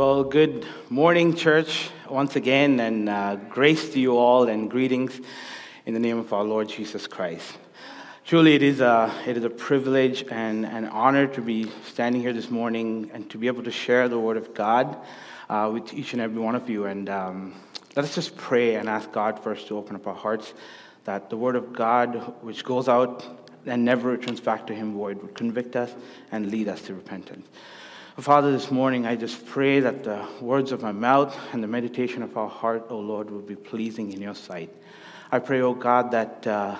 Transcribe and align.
Well, 0.00 0.24
good 0.24 0.66
morning, 0.88 1.34
church, 1.34 1.90
once 2.08 2.34
again, 2.34 2.80
and 2.80 3.06
uh, 3.06 3.36
grace 3.50 3.90
to 3.90 4.00
you 4.00 4.16
all, 4.16 4.48
and 4.48 4.70
greetings 4.70 5.20
in 5.84 5.92
the 5.92 6.00
name 6.00 6.16
of 6.16 6.32
our 6.32 6.42
Lord 6.42 6.70
Jesus 6.70 7.06
Christ. 7.06 7.58
Truly, 8.24 8.54
it 8.54 8.62
is 8.62 8.80
a, 8.80 9.14
it 9.26 9.36
is 9.36 9.44
a 9.44 9.50
privilege 9.50 10.24
and 10.30 10.64
an 10.64 10.86
honor 10.86 11.26
to 11.26 11.42
be 11.42 11.70
standing 11.84 12.22
here 12.22 12.32
this 12.32 12.50
morning 12.50 13.10
and 13.12 13.28
to 13.28 13.36
be 13.36 13.46
able 13.46 13.62
to 13.62 13.70
share 13.70 14.08
the 14.08 14.18
Word 14.18 14.38
of 14.38 14.54
God 14.54 14.96
uh, 15.50 15.68
with 15.70 15.92
each 15.92 16.14
and 16.14 16.22
every 16.22 16.40
one 16.40 16.54
of 16.54 16.70
you. 16.70 16.86
And 16.86 17.10
um, 17.10 17.54
let 17.94 18.02
us 18.06 18.14
just 18.14 18.34
pray 18.38 18.76
and 18.76 18.88
ask 18.88 19.12
God 19.12 19.38
first 19.44 19.68
to 19.68 19.76
open 19.76 19.96
up 19.96 20.06
our 20.06 20.14
hearts 20.14 20.54
that 21.04 21.28
the 21.28 21.36
Word 21.36 21.56
of 21.56 21.74
God, 21.74 22.36
which 22.40 22.64
goes 22.64 22.88
out 22.88 23.22
and 23.66 23.84
never 23.84 24.08
returns 24.08 24.40
back 24.40 24.66
to 24.68 24.74
Him 24.74 24.94
void, 24.94 25.20
would 25.20 25.34
convict 25.34 25.76
us 25.76 25.94
and 26.32 26.50
lead 26.50 26.68
us 26.68 26.80
to 26.84 26.94
repentance. 26.94 27.46
Father, 28.18 28.50
this 28.50 28.70
morning 28.70 29.06
I 29.06 29.14
just 29.14 29.46
pray 29.46 29.80
that 29.80 30.02
the 30.02 30.26
words 30.40 30.72
of 30.72 30.82
my 30.82 30.92
mouth 30.92 31.34
and 31.52 31.62
the 31.62 31.68
meditation 31.68 32.22
of 32.22 32.36
our 32.36 32.48
heart, 32.48 32.86
O 32.90 32.98
Lord, 32.98 33.30
will 33.30 33.40
be 33.40 33.54
pleasing 33.54 34.12
in 34.12 34.20
your 34.20 34.34
sight. 34.34 34.68
I 35.30 35.38
pray, 35.38 35.60
O 35.60 35.72
God, 35.72 36.10
that 36.10 36.44
uh, 36.46 36.76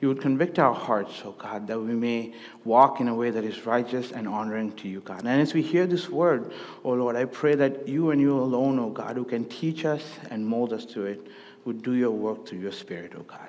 you 0.00 0.08
would 0.08 0.20
convict 0.20 0.58
our 0.58 0.74
hearts, 0.74 1.22
O 1.24 1.32
God, 1.32 1.66
that 1.68 1.80
we 1.80 1.94
may 1.94 2.34
walk 2.64 3.00
in 3.00 3.08
a 3.08 3.14
way 3.14 3.30
that 3.30 3.44
is 3.44 3.64
righteous 3.64 4.12
and 4.12 4.28
honoring 4.28 4.72
to 4.74 4.88
you, 4.88 5.00
God. 5.00 5.20
And 5.20 5.40
as 5.40 5.54
we 5.54 5.62
hear 5.62 5.86
this 5.86 6.10
word, 6.10 6.52
O 6.84 6.90
Lord, 6.90 7.16
I 7.16 7.24
pray 7.24 7.54
that 7.54 7.88
you 7.88 8.10
and 8.10 8.20
you 8.20 8.38
alone, 8.38 8.78
O 8.78 8.90
God, 8.90 9.16
who 9.16 9.24
can 9.24 9.46
teach 9.46 9.86
us 9.86 10.04
and 10.30 10.46
mold 10.46 10.74
us 10.74 10.84
to 10.86 11.06
it, 11.06 11.26
would 11.64 11.82
do 11.82 11.94
your 11.94 12.10
work 12.10 12.46
through 12.46 12.58
your 12.58 12.72
Spirit, 12.72 13.14
O 13.16 13.22
God. 13.22 13.48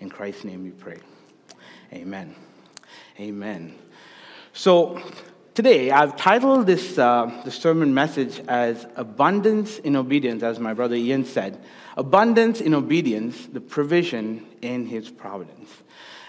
In 0.00 0.08
Christ's 0.08 0.44
name 0.44 0.64
we 0.64 0.70
pray. 0.70 0.98
Amen. 1.92 2.34
Amen. 3.20 3.74
So, 4.54 5.00
Today, 5.52 5.90
I've 5.90 6.14
titled 6.14 6.68
this 6.68 6.96
uh, 6.96 7.50
sermon 7.50 7.92
message 7.92 8.40
as 8.46 8.86
Abundance 8.94 9.80
in 9.80 9.96
Obedience, 9.96 10.44
as 10.44 10.60
my 10.60 10.74
brother 10.74 10.94
Ian 10.94 11.24
said. 11.24 11.60
Abundance 11.96 12.60
in 12.60 12.72
Obedience, 12.72 13.46
the 13.46 13.60
provision 13.60 14.46
in 14.62 14.86
His 14.86 15.10
providence. 15.10 15.68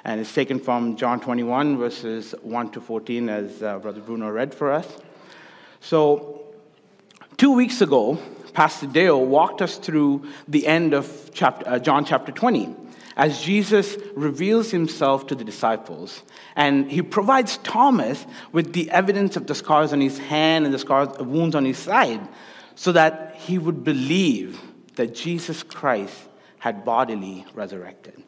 And 0.04 0.20
it's 0.20 0.34
taken 0.34 0.60
from 0.60 0.96
John 0.96 1.20
21, 1.20 1.78
verses 1.78 2.34
1 2.42 2.72
to 2.72 2.82
14, 2.82 3.30
as 3.30 3.62
uh, 3.62 3.78
Brother 3.78 4.02
Bruno 4.02 4.28
read 4.28 4.56
for 4.56 4.72
us. 4.72 4.88
So, 5.82 6.42
two 7.38 7.52
weeks 7.52 7.80
ago, 7.82 8.18
Pastor 8.54 8.88
Dale 8.88 9.24
walked 9.24 9.62
us 9.62 9.78
through 9.78 10.28
the 10.48 10.66
end 10.66 10.96
of 10.96 11.30
chapter, 11.32 11.70
uh, 11.70 11.78
John 11.78 12.06
chapter 12.06 12.32
20 12.32 12.76
as 13.22 13.40
Jesus 13.40 13.98
reveals 14.16 14.72
himself 14.72 15.28
to 15.28 15.36
the 15.36 15.44
disciples. 15.44 16.24
And 16.56 16.90
he 16.90 17.04
provides 17.04 17.58
Thomas 17.58 18.26
with 18.52 18.74
the 18.74 18.90
evidence 18.90 19.38
of 19.38 19.46
the 19.46 19.54
scars 19.54 19.94
on 19.94 20.02
his 20.02 20.18
hand 20.18 20.66
and 20.66 20.74
the 20.74 20.80
scars, 20.80 21.10
uh, 21.20 21.24
wounds 21.24 21.54
on 21.54 21.64
his 21.64 21.78
side, 21.78 22.28
so 22.74 22.92
that 22.94 23.36
he 23.36 23.60
would 23.60 23.84
believe 23.84 24.60
that 24.96 25.14
Jesus 25.14 25.62
Christ 25.62 26.18
had 26.58 26.84
bodily 26.84 27.46
resurrected. 27.54 28.24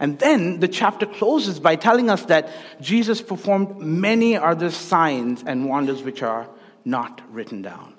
And 0.00 0.18
then 0.18 0.60
the 0.60 0.68
chapter 0.68 1.06
closes 1.06 1.58
by 1.58 1.76
telling 1.76 2.10
us 2.10 2.26
that 2.26 2.50
Jesus 2.78 3.22
performed 3.22 3.78
many 3.78 4.36
other 4.36 4.70
signs 4.70 5.44
and 5.46 5.66
wonders 5.66 6.02
which 6.02 6.22
are 6.22 6.46
not 6.84 7.22
written 7.30 7.62
down. 7.62 7.94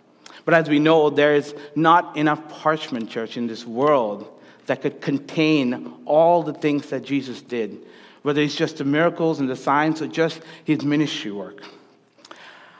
But 0.45 0.53
as 0.53 0.69
we 0.69 0.77
know, 0.77 1.09
there 1.09 1.33
is 1.33 1.55
not 1.75 2.15
enough 2.15 2.47
parchment, 2.47 3.09
church, 3.09 3.37
in 3.37 3.47
this 3.47 3.65
world 3.65 4.36
that 4.67 4.81
could 4.81 5.01
contain 5.01 5.93
all 6.05 6.43
the 6.43 6.53
things 6.53 6.89
that 6.91 7.03
Jesus 7.03 7.41
did, 7.41 7.85
whether 8.21 8.41
it's 8.41 8.55
just 8.55 8.77
the 8.77 8.83
miracles 8.85 9.39
and 9.39 9.49
the 9.49 9.55
signs 9.55 10.01
or 10.01 10.07
just 10.07 10.41
his 10.63 10.83
ministry 10.83 11.31
work. 11.31 11.63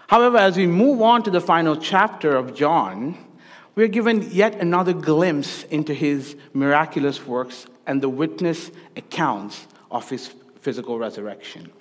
However, 0.08 0.38
as 0.38 0.56
we 0.56 0.68
move 0.68 1.02
on 1.02 1.24
to 1.24 1.32
the 1.32 1.42
final 1.42 1.76
chapter 1.76 2.36
of 2.36 2.54
John, 2.54 3.18
we're 3.76 3.88
given 3.88 4.30
yet 4.32 4.56
another 4.56 4.94
glimpse 4.94 5.64
into 5.64 5.94
his 5.94 6.36
miraculous 6.54 7.26
works 7.26 7.68
and 7.86 8.02
the 8.02 8.10
witness 8.10 8.72
accounts 8.96 9.68
of 9.92 10.10
his 10.10 10.34
physical 10.62 10.98
resurrection. 10.98 11.72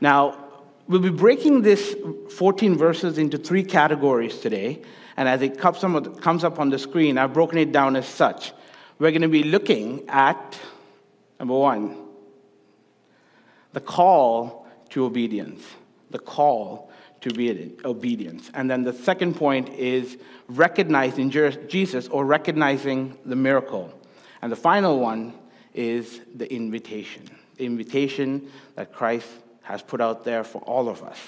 Now, 0.00 0.36
we'll 0.88 1.00
be 1.00 1.10
breaking 1.10 1.62
this 1.62 1.96
14 2.36 2.76
verses 2.76 3.18
into 3.18 3.38
three 3.38 3.62
categories 3.62 4.38
today, 4.38 4.82
and 5.16 5.28
as 5.28 5.42
it 5.42 5.58
comes 5.58 6.44
up 6.44 6.58
on 6.58 6.70
the 6.70 6.78
screen, 6.78 7.18
I've 7.18 7.32
broken 7.32 7.58
it 7.58 7.72
down 7.72 7.96
as 7.96 8.06
such 8.06 8.52
we're 8.98 9.10
going 9.10 9.22
to 9.22 9.28
be 9.28 9.44
looking 9.44 10.08
at 10.08 10.58
number 11.38 11.54
one, 11.54 11.96
the 13.72 13.80
call 13.80 14.66
to 14.90 15.04
obedience. 15.04 15.62
The 16.10 16.18
call 16.18 16.90
to 17.20 17.76
obedience. 17.84 18.50
And 18.54 18.70
then 18.70 18.84
the 18.84 18.92
second 18.92 19.34
point 19.34 19.68
is 19.70 20.18
recognizing 20.48 21.30
Jesus 21.30 22.08
or 22.08 22.24
recognizing 22.24 23.18
the 23.24 23.36
miracle. 23.36 23.92
And 24.40 24.50
the 24.50 24.56
final 24.56 24.98
one 24.98 25.34
is 25.74 26.20
the 26.34 26.52
invitation. 26.52 27.28
The 27.56 27.66
invitation 27.66 28.50
that 28.76 28.92
Christ 28.92 29.28
has 29.62 29.82
put 29.82 30.00
out 30.00 30.24
there 30.24 30.44
for 30.44 30.62
all 30.62 30.88
of 30.88 31.02
us. 31.02 31.18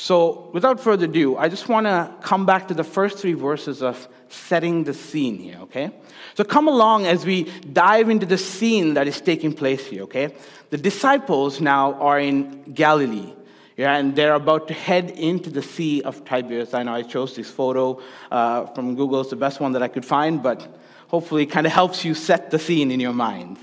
So, 0.00 0.48
without 0.54 0.80
further 0.80 1.04
ado, 1.04 1.36
I 1.36 1.50
just 1.50 1.68
want 1.68 1.84
to 1.84 2.10
come 2.22 2.46
back 2.46 2.68
to 2.68 2.74
the 2.74 2.82
first 2.82 3.18
three 3.18 3.34
verses 3.34 3.82
of 3.82 4.08
setting 4.30 4.84
the 4.84 4.94
scene 4.94 5.38
here, 5.38 5.58
okay? 5.64 5.90
So, 6.36 6.42
come 6.42 6.68
along 6.68 7.04
as 7.04 7.26
we 7.26 7.44
dive 7.70 8.08
into 8.08 8.24
the 8.24 8.38
scene 8.38 8.94
that 8.94 9.06
is 9.06 9.20
taking 9.20 9.52
place 9.52 9.86
here, 9.86 10.04
okay? 10.04 10.34
The 10.70 10.78
disciples 10.78 11.60
now 11.60 12.00
are 12.00 12.18
in 12.18 12.72
Galilee. 12.72 13.34
Yeah, 13.76 13.94
and 13.94 14.16
they're 14.16 14.32
about 14.32 14.68
to 14.68 14.74
head 14.74 15.10
into 15.10 15.50
the 15.50 15.60
Sea 15.62 16.00
of 16.00 16.24
Tiberias. 16.24 16.72
I 16.72 16.82
know 16.82 16.94
I 16.94 17.02
chose 17.02 17.36
this 17.36 17.50
photo 17.50 18.00
uh, 18.30 18.66
from 18.68 18.94
Google. 18.94 19.20
It's 19.20 19.28
the 19.28 19.36
best 19.36 19.60
one 19.60 19.72
that 19.72 19.82
I 19.82 19.88
could 19.88 20.06
find, 20.06 20.42
but 20.42 20.66
hopefully 21.08 21.42
it 21.42 21.50
kind 21.50 21.66
of 21.66 21.74
helps 21.74 22.06
you 22.06 22.14
set 22.14 22.50
the 22.50 22.58
scene 22.58 22.90
in 22.90 23.00
your 23.00 23.12
mind. 23.12 23.58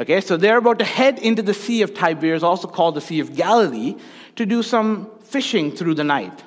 Okay, 0.00 0.20
so 0.20 0.36
they're 0.36 0.58
about 0.58 0.80
to 0.80 0.84
head 0.84 1.20
into 1.20 1.42
the 1.42 1.54
Sea 1.54 1.82
of 1.82 1.94
Tiberias, 1.94 2.42
also 2.42 2.66
called 2.66 2.96
the 2.96 3.00
Sea 3.00 3.20
of 3.20 3.36
Galilee, 3.36 3.94
to 4.34 4.44
do 4.44 4.64
some 4.64 5.10
fishing 5.36 5.70
through 5.70 5.92
the 5.94 6.08
night. 6.18 6.38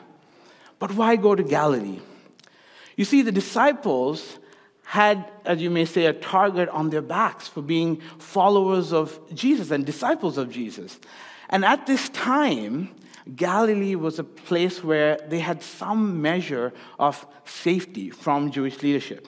But 0.80 0.96
why 0.96 1.16
go 1.16 1.36
to 1.36 1.44
Galilee? 1.44 2.00
You 2.96 3.06
see, 3.06 3.22
the 3.22 3.32
disciples 3.32 4.40
had, 4.84 5.18
as 5.46 5.62
you 5.62 5.70
may 5.70 5.86
say, 5.86 6.08
a 6.08 6.14
target 6.14 6.68
on 6.70 6.90
their 6.90 7.04
backs 7.04 7.48
for 7.48 7.62
being 7.62 8.02
followers 8.18 8.92
of 8.92 9.06
Jesus 9.36 9.70
and 9.70 9.86
disciples 9.86 10.40
of 10.40 10.50
Jesus. 10.50 11.00
And 11.52 11.64
at 11.64 11.86
this 11.86 12.10
time, 12.10 12.90
Galilee 13.36 13.94
was 13.94 14.18
a 14.18 14.24
place 14.24 14.84
where 14.84 15.20
they 15.28 15.40
had 15.40 15.62
some 15.62 16.20
measure 16.20 16.74
of 16.98 17.28
safety 17.46 18.10
from 18.10 18.50
Jewish 18.50 18.82
leadership. 18.82 19.28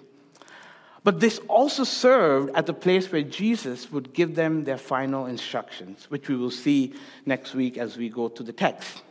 But 1.03 1.19
this 1.19 1.39
also 1.47 1.83
served 1.83 2.49
as 2.55 2.65
the 2.65 2.73
place 2.73 3.11
where 3.11 3.21
Jesus 3.21 3.91
would 3.91 4.11
give 4.11 4.33
them 4.33 4.63
their 4.63 4.79
final 4.79 5.27
instructions, 5.27 6.09
which 6.09 6.29
we 6.29 6.35
will 6.35 6.49
see 6.65 6.95
next 7.27 7.53
week 7.53 7.77
as 7.77 7.95
we 7.95 8.09
go 8.09 8.27
to 8.27 8.41
the 8.41 8.53
text. 8.53 9.03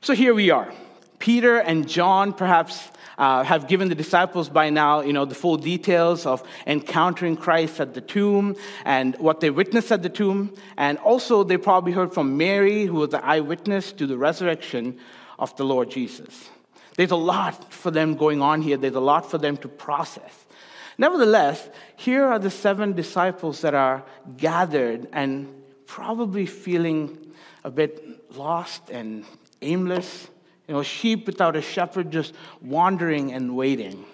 So 0.00 0.14
here 0.14 0.32
we 0.32 0.50
are. 0.50 0.72
Peter 1.18 1.58
and 1.58 1.88
John 1.88 2.32
perhaps 2.32 2.88
uh, 3.18 3.42
have 3.42 3.66
given 3.66 3.88
the 3.88 3.96
disciples 3.96 4.48
by 4.48 4.70
now, 4.70 5.00
you 5.00 5.12
know, 5.12 5.24
the 5.24 5.34
full 5.34 5.56
details 5.56 6.24
of 6.24 6.40
encountering 6.68 7.36
Christ 7.36 7.80
at 7.80 7.94
the 7.94 8.00
tomb 8.00 8.54
and 8.84 9.16
what 9.16 9.40
they 9.40 9.50
witnessed 9.50 9.90
at 9.90 10.04
the 10.04 10.08
tomb. 10.08 10.54
And 10.76 10.98
also, 10.98 11.42
they 11.42 11.56
probably 11.56 11.90
heard 11.90 12.14
from 12.14 12.36
Mary, 12.36 12.86
who 12.86 12.94
was 12.94 13.10
the 13.10 13.24
eyewitness 13.24 13.90
to 13.94 14.06
the 14.06 14.16
resurrection 14.16 15.00
of 15.36 15.56
the 15.56 15.64
Lord 15.64 15.90
Jesus. 15.90 16.48
There's 16.96 17.10
a 17.10 17.16
lot 17.16 17.72
for 17.72 17.90
them 17.90 18.14
going 18.14 18.40
on 18.40 18.62
here. 18.62 18.76
There's 18.76 18.94
a 18.94 19.00
lot 19.00 19.28
for 19.28 19.38
them 19.38 19.56
to 19.58 19.68
process. 19.68 20.46
Nevertheless, 20.96 21.68
here 21.96 22.24
are 22.24 22.38
the 22.38 22.50
seven 22.50 22.92
disciples 22.92 23.62
that 23.62 23.74
are 23.74 24.04
gathered 24.36 25.08
and 25.12 25.52
probably 25.86 26.46
feeling 26.46 27.34
a 27.64 27.70
bit 27.70 28.36
lost 28.36 28.90
and 28.90 29.24
aimless, 29.62 30.28
you 30.66 30.74
know, 30.74 30.82
sheep 30.82 31.26
without 31.26 31.56
a 31.56 31.62
shepherd 31.62 32.10
just 32.10 32.34
wandering 32.60 33.32
and 33.32 33.56
waiting. 33.56 34.04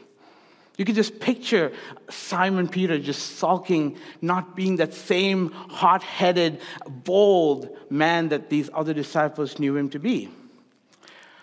You 0.77 0.85
can 0.85 0.97
just 0.97 1.21
picture 1.21 1.73
Simon 2.11 2.69
Peter 2.69 2.99
just 2.99 3.37
sulking, 3.37 3.97
not 4.21 4.57
being 4.57 4.77
that 4.77 4.93
same 4.93 5.51
hot 5.51 6.03
headed, 6.03 6.61
bold 6.89 7.69
man 7.91 8.31
that 8.31 8.51
these 8.51 8.71
other 8.75 8.93
disciples 8.93 9.59
knew 9.59 9.77
him 9.77 9.89
to 9.91 10.01
be. 10.01 10.31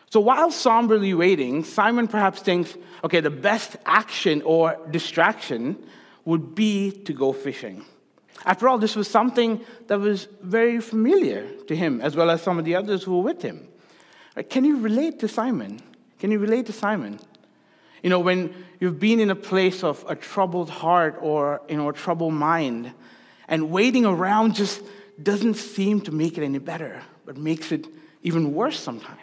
So 0.09 0.19
while 0.19 0.51
somberly 0.51 1.13
waiting, 1.13 1.63
Simon 1.63 2.09
perhaps 2.09 2.41
thinks, 2.41 2.75
okay, 3.05 3.21
the 3.21 3.29
best 3.29 3.77
action 3.85 4.41
or 4.41 4.77
distraction 4.91 5.81
would 6.25 6.53
be 6.53 6.91
to 6.91 7.13
go 7.13 7.31
fishing. 7.31 7.85
After 8.45 8.67
all, 8.67 8.77
this 8.77 8.97
was 8.97 9.07
something 9.07 9.61
that 9.87 9.99
was 9.99 10.27
very 10.41 10.81
familiar 10.81 11.49
to 11.67 11.75
him, 11.75 12.01
as 12.01 12.17
well 12.17 12.29
as 12.29 12.41
some 12.41 12.59
of 12.59 12.65
the 12.65 12.75
others 12.75 13.03
who 13.03 13.17
were 13.17 13.23
with 13.23 13.41
him. 13.41 13.67
Uh, 14.35 14.43
can 14.43 14.63
you 14.63 14.79
relate 14.79 15.19
to 15.19 15.27
Simon? 15.27 15.81
Can 16.19 16.31
you 16.31 16.39
relate 16.39 16.65
to 16.67 16.73
Simon? 16.73 17.19
You 18.03 18.09
know, 18.09 18.19
when 18.19 18.53
you've 18.79 18.99
been 18.99 19.19
in 19.19 19.29
a 19.29 19.35
place 19.35 19.83
of 19.83 20.03
a 20.07 20.15
troubled 20.15 20.69
heart 20.69 21.17
or, 21.21 21.61
you 21.69 21.77
know, 21.77 21.89
a 21.89 21.93
troubled 21.93 22.33
mind, 22.33 22.93
and 23.47 23.69
waiting 23.69 24.05
around 24.05 24.55
just 24.55 24.81
doesn't 25.21 25.55
seem 25.55 26.01
to 26.01 26.11
make 26.11 26.37
it 26.37 26.43
any 26.43 26.57
better, 26.57 27.01
but 27.25 27.37
makes 27.37 27.71
it 27.71 27.87
even 28.23 28.53
worse 28.53 28.79
sometimes. 28.79 29.19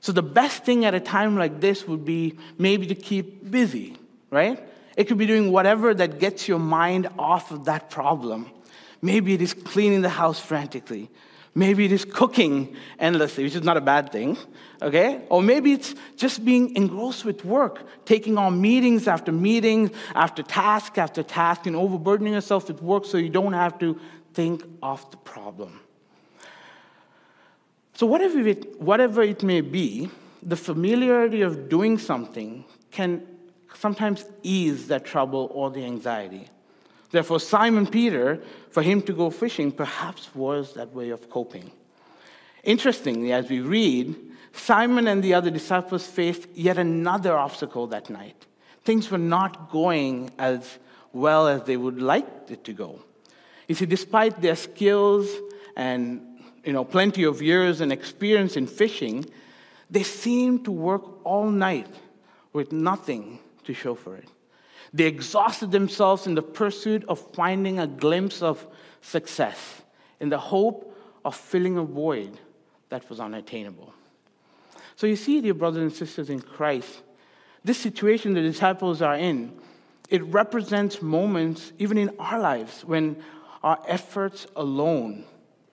So, 0.00 0.12
the 0.12 0.22
best 0.22 0.64
thing 0.64 0.84
at 0.84 0.94
a 0.94 1.00
time 1.00 1.36
like 1.36 1.60
this 1.60 1.86
would 1.86 2.04
be 2.04 2.36
maybe 2.58 2.86
to 2.88 2.94
keep 2.94 3.50
busy, 3.50 3.96
right? 4.30 4.62
It 4.96 5.04
could 5.04 5.18
be 5.18 5.26
doing 5.26 5.50
whatever 5.50 5.94
that 5.94 6.18
gets 6.18 6.46
your 6.46 6.58
mind 6.58 7.08
off 7.18 7.50
of 7.50 7.64
that 7.64 7.88
problem. 7.88 8.50
Maybe 9.00 9.32
it 9.34 9.42
is 9.42 9.54
cleaning 9.54 10.02
the 10.02 10.08
house 10.08 10.38
frantically. 10.38 11.08
Maybe 11.54 11.84
it 11.84 11.92
is 11.92 12.06
cooking 12.06 12.76
endlessly, 12.98 13.44
which 13.44 13.54
is 13.54 13.62
not 13.62 13.76
a 13.76 13.80
bad 13.82 14.10
thing, 14.10 14.38
okay? 14.80 15.20
Or 15.28 15.42
maybe 15.42 15.74
it's 15.74 15.94
just 16.16 16.44
being 16.44 16.74
engrossed 16.76 17.26
with 17.26 17.44
work, 17.44 17.86
taking 18.06 18.38
on 18.38 18.60
meetings 18.60 19.06
after 19.06 19.32
meetings, 19.32 19.90
after 20.14 20.42
task 20.42 20.96
after 20.96 21.22
task, 21.22 21.66
and 21.66 21.76
overburdening 21.76 22.32
yourself 22.32 22.68
with 22.68 22.80
work 22.80 23.04
so 23.04 23.18
you 23.18 23.28
don't 23.28 23.52
have 23.52 23.78
to 23.80 24.00
think 24.32 24.64
of 24.82 25.08
the 25.10 25.18
problem. 25.18 25.80
So, 27.94 28.06
whatever 28.06 28.40
it, 28.48 28.80
whatever 28.80 29.22
it 29.22 29.42
may 29.42 29.60
be, 29.60 30.08
the 30.42 30.56
familiarity 30.56 31.42
of 31.42 31.68
doing 31.68 31.98
something 31.98 32.64
can 32.90 33.26
sometimes 33.74 34.24
ease 34.42 34.88
that 34.88 35.04
trouble 35.04 35.50
or 35.52 35.70
the 35.70 35.84
anxiety. 35.84 36.48
Therefore, 37.12 37.38
Simon 37.38 37.86
Peter, 37.86 38.42
for 38.70 38.82
him 38.82 39.02
to 39.02 39.12
go 39.12 39.30
fishing, 39.30 39.70
perhaps 39.70 40.34
was 40.34 40.72
that 40.74 40.92
way 40.94 41.10
of 41.10 41.28
coping. 41.28 41.70
Interestingly, 42.64 43.32
as 43.32 43.48
we 43.48 43.60
read, 43.60 44.16
Simon 44.52 45.06
and 45.06 45.22
the 45.22 45.34
other 45.34 45.50
disciples 45.50 46.06
faced 46.06 46.48
yet 46.54 46.78
another 46.78 47.36
obstacle 47.36 47.86
that 47.88 48.08
night. 48.08 48.46
Things 48.84 49.10
were 49.10 49.18
not 49.18 49.70
going 49.70 50.30
as 50.38 50.78
well 51.12 51.46
as 51.48 51.64
they 51.64 51.76
would 51.76 52.00
like 52.00 52.26
it 52.48 52.64
to 52.64 52.72
go. 52.72 53.00
You 53.68 53.74
see, 53.74 53.86
despite 53.86 54.40
their 54.40 54.56
skills 54.56 55.28
and 55.76 56.26
you 56.64 56.72
know, 56.72 56.84
plenty 56.84 57.24
of 57.24 57.42
years 57.42 57.80
and 57.80 57.92
experience 57.92 58.56
in 58.56 58.66
fishing, 58.66 59.26
they 59.90 60.02
seemed 60.02 60.64
to 60.64 60.70
work 60.72 61.02
all 61.24 61.50
night 61.50 61.88
with 62.52 62.72
nothing 62.72 63.38
to 63.64 63.74
show 63.74 63.94
for 63.94 64.16
it. 64.16 64.28
They 64.92 65.06
exhausted 65.06 65.70
themselves 65.70 66.26
in 66.26 66.34
the 66.34 66.42
pursuit 66.42 67.04
of 67.08 67.18
finding 67.32 67.78
a 67.78 67.86
glimpse 67.86 68.42
of 68.42 68.66
success, 69.00 69.82
in 70.20 70.28
the 70.28 70.38
hope 70.38 70.94
of 71.24 71.34
filling 71.34 71.78
a 71.78 71.82
void 71.82 72.38
that 72.90 73.08
was 73.08 73.18
unattainable. 73.18 73.94
So, 74.96 75.06
you 75.06 75.16
see, 75.16 75.40
dear 75.40 75.54
brothers 75.54 75.82
and 75.82 75.92
sisters 75.92 76.28
in 76.28 76.40
Christ, 76.40 77.02
this 77.64 77.78
situation 77.78 78.34
the 78.34 78.42
disciples 78.42 79.00
are 79.00 79.16
in, 79.16 79.52
it 80.10 80.22
represents 80.24 81.00
moments, 81.00 81.72
even 81.78 81.96
in 81.96 82.10
our 82.18 82.38
lives, 82.38 82.84
when 82.84 83.16
our 83.62 83.80
efforts 83.86 84.46
alone 84.56 85.24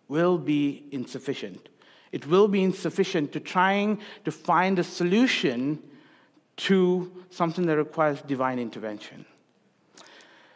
will 0.08 0.38
be 0.38 0.86
insufficient. 0.92 1.68
It 2.12 2.26
will 2.26 2.48
be 2.48 2.64
insufficient 2.64 3.34
to 3.34 3.40
trying 3.40 4.00
to 4.26 4.32
find 4.32 4.80
a 4.80 4.84
solution 4.84 5.84
to 6.60 7.10
something 7.30 7.66
that 7.68 7.78
requires 7.78 8.22
divine 8.22 8.60
intervention. 8.60 9.26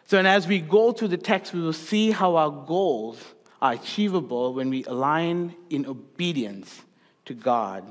So, 0.06 0.18
and 0.18 0.28
as 0.28 0.48
we 0.48 0.60
go 0.60 0.92
through 0.92 1.08
the 1.10 1.18
text, 1.18 1.54
we 1.54 1.62
will 1.62 1.72
see 1.72 2.12
how 2.12 2.36
our 2.36 2.52
goals 2.52 3.20
are 3.62 3.74
achievable 3.74 4.54
when 4.54 4.70
we 4.70 4.84
align 4.84 5.56
in 5.70 5.86
obedience 5.86 6.82
to 7.26 7.34
God 7.34 7.90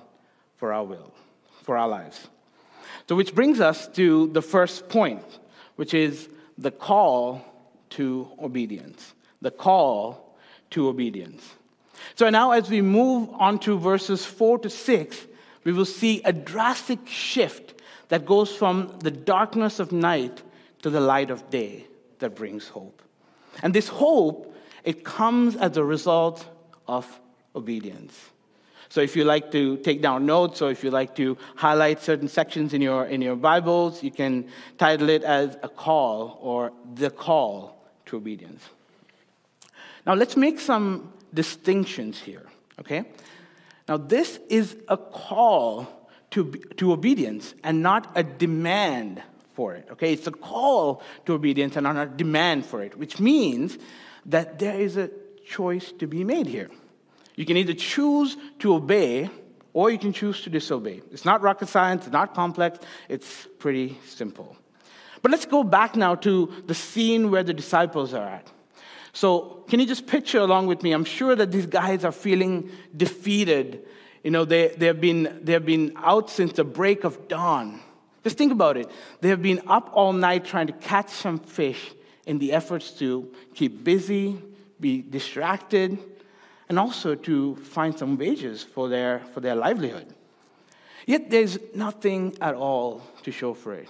for 0.56 0.74
our 0.74 0.84
will, 0.84 1.14
for 1.62 1.78
our 1.78 1.88
lives. 1.88 2.28
So, 3.08 3.16
which 3.16 3.34
brings 3.34 3.60
us 3.60 3.88
to 3.88 4.28
the 4.28 4.42
first 4.42 4.90
point, 4.90 5.24
which 5.76 5.94
is 5.94 6.28
the 6.58 6.70
call 6.70 7.42
to 7.90 8.28
obedience. 8.38 9.14
The 9.40 9.50
call 9.50 10.36
to 10.70 10.88
obedience. 10.88 11.42
So, 12.14 12.28
now 12.28 12.50
as 12.50 12.68
we 12.68 12.82
move 12.82 13.30
on 13.32 13.58
to 13.60 13.78
verses 13.78 14.26
4 14.26 14.58
to 14.58 14.70
6, 14.70 15.26
we 15.64 15.72
will 15.72 15.86
see 15.86 16.20
a 16.24 16.32
drastic 16.32 17.06
shift 17.06 17.71
that 18.12 18.26
goes 18.26 18.54
from 18.54 18.94
the 18.98 19.10
darkness 19.10 19.80
of 19.80 19.90
night 19.90 20.42
to 20.82 20.90
the 20.90 21.00
light 21.00 21.30
of 21.30 21.48
day 21.48 21.86
that 22.18 22.36
brings 22.36 22.68
hope. 22.68 23.00
And 23.62 23.72
this 23.72 23.88
hope, 23.88 24.54
it 24.84 25.02
comes 25.02 25.56
as 25.56 25.78
a 25.78 25.82
result 25.82 26.46
of 26.86 27.06
obedience. 27.56 28.14
So 28.90 29.00
if 29.00 29.16
you 29.16 29.24
like 29.24 29.50
to 29.52 29.78
take 29.78 30.02
down 30.02 30.26
notes 30.26 30.60
or 30.60 30.70
if 30.70 30.84
you 30.84 30.90
like 30.90 31.16
to 31.16 31.38
highlight 31.56 32.02
certain 32.02 32.28
sections 32.28 32.74
in 32.74 32.82
your, 32.82 33.06
in 33.06 33.22
your 33.22 33.34
Bibles, 33.34 34.02
you 34.02 34.10
can 34.10 34.46
title 34.76 35.08
it 35.08 35.22
as 35.22 35.56
a 35.62 35.68
call 35.70 36.38
or 36.42 36.70
the 36.94 37.08
call 37.08 37.82
to 38.04 38.18
obedience. 38.18 38.62
Now 40.06 40.12
let's 40.12 40.36
make 40.36 40.60
some 40.60 41.14
distinctions 41.32 42.20
here, 42.20 42.44
okay? 42.78 43.04
Now 43.88 43.96
this 43.96 44.38
is 44.50 44.76
a 44.88 44.98
call 44.98 46.01
to, 46.32 46.50
to 46.76 46.92
obedience 46.92 47.54
and 47.62 47.82
not 47.82 48.10
a 48.14 48.22
demand 48.22 49.22
for 49.54 49.74
it. 49.74 49.88
Okay, 49.92 50.12
it's 50.12 50.26
a 50.26 50.32
call 50.32 51.02
to 51.26 51.34
obedience 51.34 51.76
and 51.76 51.84
not 51.84 51.96
a 51.96 52.06
demand 52.06 52.66
for 52.66 52.82
it, 52.82 52.96
which 52.98 53.20
means 53.20 53.78
that 54.26 54.58
there 54.58 54.78
is 54.78 54.96
a 54.96 55.10
choice 55.46 55.92
to 55.92 56.06
be 56.06 56.24
made 56.24 56.46
here. 56.46 56.70
You 57.36 57.44
can 57.44 57.56
either 57.56 57.74
choose 57.74 58.36
to 58.60 58.74
obey 58.74 59.30
or 59.72 59.90
you 59.90 59.98
can 59.98 60.12
choose 60.12 60.42
to 60.42 60.50
disobey. 60.50 61.02
It's 61.10 61.24
not 61.24 61.42
rocket 61.42 61.68
science, 61.68 62.04
it's 62.04 62.12
not 62.12 62.34
complex, 62.34 62.78
it's 63.08 63.48
pretty 63.58 63.98
simple. 64.06 64.56
But 65.22 65.30
let's 65.30 65.46
go 65.46 65.62
back 65.62 65.96
now 65.96 66.14
to 66.16 66.52
the 66.66 66.74
scene 66.74 67.30
where 67.30 67.42
the 67.42 67.54
disciples 67.54 68.12
are 68.12 68.26
at. 68.26 68.50
So, 69.14 69.64
can 69.68 69.78
you 69.78 69.86
just 69.86 70.06
picture 70.06 70.38
along 70.38 70.66
with 70.66 70.82
me? 70.82 70.92
I'm 70.92 71.04
sure 71.04 71.36
that 71.36 71.52
these 71.52 71.66
guys 71.66 72.04
are 72.04 72.12
feeling 72.12 72.70
defeated 72.96 73.86
you 74.22 74.30
know, 74.30 74.44
they, 74.44 74.68
they, 74.68 74.86
have 74.86 75.00
been, 75.00 75.40
they 75.42 75.52
have 75.52 75.66
been 75.66 75.92
out 75.96 76.30
since 76.30 76.52
the 76.52 76.64
break 76.64 77.04
of 77.04 77.28
dawn. 77.28 77.80
Just 78.22 78.38
think 78.38 78.52
about 78.52 78.76
it. 78.76 78.88
They 79.20 79.28
have 79.30 79.42
been 79.42 79.62
up 79.66 79.90
all 79.92 80.12
night 80.12 80.44
trying 80.44 80.68
to 80.68 80.72
catch 80.72 81.10
some 81.10 81.38
fish 81.38 81.92
in 82.26 82.38
the 82.38 82.52
efforts 82.52 82.92
to 82.92 83.32
keep 83.54 83.82
busy, 83.82 84.40
be 84.80 85.02
distracted, 85.02 85.98
and 86.68 86.78
also 86.78 87.14
to 87.16 87.56
find 87.56 87.98
some 87.98 88.16
wages 88.16 88.62
for 88.62 88.88
their, 88.88 89.20
for 89.34 89.40
their 89.40 89.56
livelihood. 89.56 90.14
Yet 91.04 91.30
there's 91.30 91.58
nothing 91.74 92.36
at 92.40 92.54
all 92.54 93.02
to 93.24 93.32
show 93.32 93.54
for 93.54 93.74
it. 93.74 93.88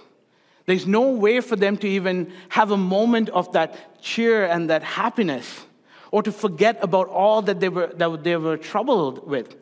There's 0.65 0.87
no 0.87 1.11
way 1.11 1.41
for 1.41 1.55
them 1.55 1.77
to 1.77 1.87
even 1.87 2.33
have 2.49 2.71
a 2.71 2.77
moment 2.77 3.29
of 3.29 3.51
that 3.53 4.01
cheer 4.01 4.45
and 4.45 4.69
that 4.69 4.81
happiness, 4.81 5.65
or 6.09 6.23
to 6.23 6.31
forget 6.31 6.77
about 6.81 7.07
all 7.09 7.41
that 7.43 7.59
they 7.59 7.69
were, 7.69 7.87
that 7.87 8.23
they 8.23 8.35
were 8.37 8.57
troubled 8.57 9.27
with. 9.27 9.55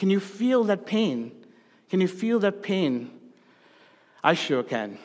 Can 0.00 0.08
you 0.08 0.18
feel 0.18 0.64
that 0.64 0.86
pain? 0.86 1.30
Can 1.90 2.00
you 2.00 2.08
feel 2.08 2.38
that 2.38 2.62
pain? 2.62 3.10
I 4.24 4.32
sure 4.32 4.62
can. 4.62 4.96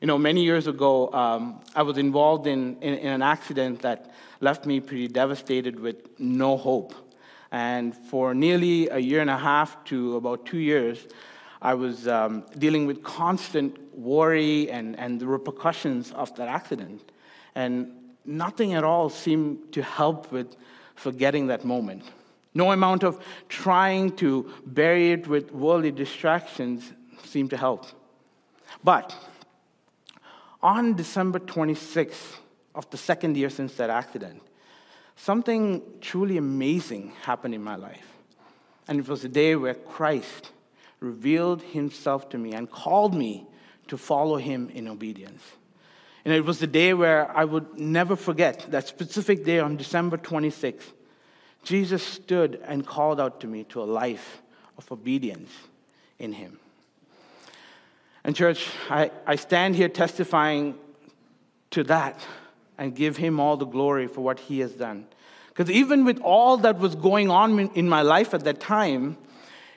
You 0.00 0.06
know, 0.06 0.16
many 0.16 0.42
years 0.42 0.66
ago, 0.66 1.12
um, 1.12 1.60
I 1.76 1.82
was 1.82 1.98
involved 1.98 2.46
in, 2.46 2.78
in, 2.80 2.94
in, 2.94 3.08
an 3.08 3.20
accident 3.20 3.82
that 3.82 4.10
left 4.40 4.64
me 4.64 4.80
pretty 4.80 5.06
devastated 5.06 5.78
with 5.78 6.18
no 6.18 6.56
hope. 6.56 6.94
And 7.50 7.94
for 7.94 8.32
nearly 8.32 8.88
a 8.88 8.96
year 8.96 9.20
and 9.20 9.28
a 9.28 9.36
half 9.36 9.84
to 9.84 10.16
about 10.16 10.46
two 10.46 10.60
years, 10.60 11.06
I 11.60 11.74
was 11.74 12.08
um, 12.08 12.44
dealing 12.56 12.86
with 12.86 13.02
constant 13.02 13.76
worry 13.94 14.70
and, 14.70 14.98
and 14.98 15.20
the 15.20 15.26
repercussions 15.26 16.10
of 16.12 16.34
that 16.36 16.48
accident. 16.48 17.12
And 17.54 17.92
nothing 18.24 18.72
at 18.72 18.82
all 18.82 19.10
seemed 19.10 19.72
to 19.74 19.82
help 19.82 20.32
with 20.32 20.56
forgetting 20.94 21.48
that 21.48 21.66
moment. 21.66 22.04
No 22.54 22.70
amount 22.72 23.02
of 23.02 23.18
trying 23.48 24.14
to 24.16 24.52
bury 24.66 25.12
it 25.12 25.26
with 25.26 25.52
worldly 25.52 25.90
distractions 25.90 26.92
seemed 27.24 27.50
to 27.50 27.56
help. 27.56 27.86
But 28.84 29.14
on 30.62 30.94
December 30.94 31.38
26th 31.38 32.36
of 32.74 32.88
the 32.90 32.96
second 32.96 33.36
year 33.36 33.50
since 33.50 33.74
that 33.74 33.90
accident, 33.90 34.42
something 35.16 35.82
truly 36.00 36.36
amazing 36.36 37.12
happened 37.22 37.54
in 37.54 37.62
my 37.62 37.76
life. 37.76 38.06
And 38.88 38.98
it 38.98 39.08
was 39.08 39.24
a 39.24 39.28
day 39.28 39.56
where 39.56 39.74
Christ 39.74 40.50
revealed 41.00 41.62
himself 41.62 42.28
to 42.30 42.38
me 42.38 42.52
and 42.52 42.70
called 42.70 43.14
me 43.14 43.46
to 43.88 43.96
follow 43.96 44.36
him 44.36 44.70
in 44.70 44.88
obedience. 44.88 45.42
And 46.24 46.32
it 46.32 46.44
was 46.44 46.60
the 46.60 46.66
day 46.66 46.94
where 46.94 47.36
I 47.36 47.44
would 47.44 47.78
never 47.78 48.14
forget 48.14 48.66
that 48.70 48.86
specific 48.86 49.44
day 49.44 49.58
on 49.58 49.76
December 49.76 50.16
26th 50.16 50.92
Jesus 51.62 52.02
stood 52.02 52.60
and 52.64 52.86
called 52.86 53.20
out 53.20 53.40
to 53.40 53.46
me 53.46 53.64
to 53.64 53.82
a 53.82 53.84
life 53.84 54.42
of 54.78 54.90
obedience. 54.90 55.52
in 56.18 56.32
him. 56.32 56.58
And, 58.24 58.36
church, 58.36 58.68
I, 58.88 59.10
I 59.26 59.34
stand 59.34 59.74
here 59.74 59.88
testifying 59.88 60.76
to 61.70 61.82
that 61.84 62.20
and 62.78 62.94
give 62.94 63.16
him 63.16 63.40
all 63.40 63.56
the 63.56 63.66
glory 63.66 64.06
for 64.06 64.20
what 64.20 64.38
he 64.38 64.60
has 64.60 64.72
done. 64.72 65.06
Because 65.48 65.70
even 65.70 66.04
with 66.04 66.20
all 66.20 66.56
that 66.58 66.78
was 66.78 66.94
going 66.94 67.30
on 67.30 67.58
in 67.74 67.88
my 67.88 68.02
life 68.02 68.32
at 68.32 68.44
that 68.44 68.60
time, 68.60 69.18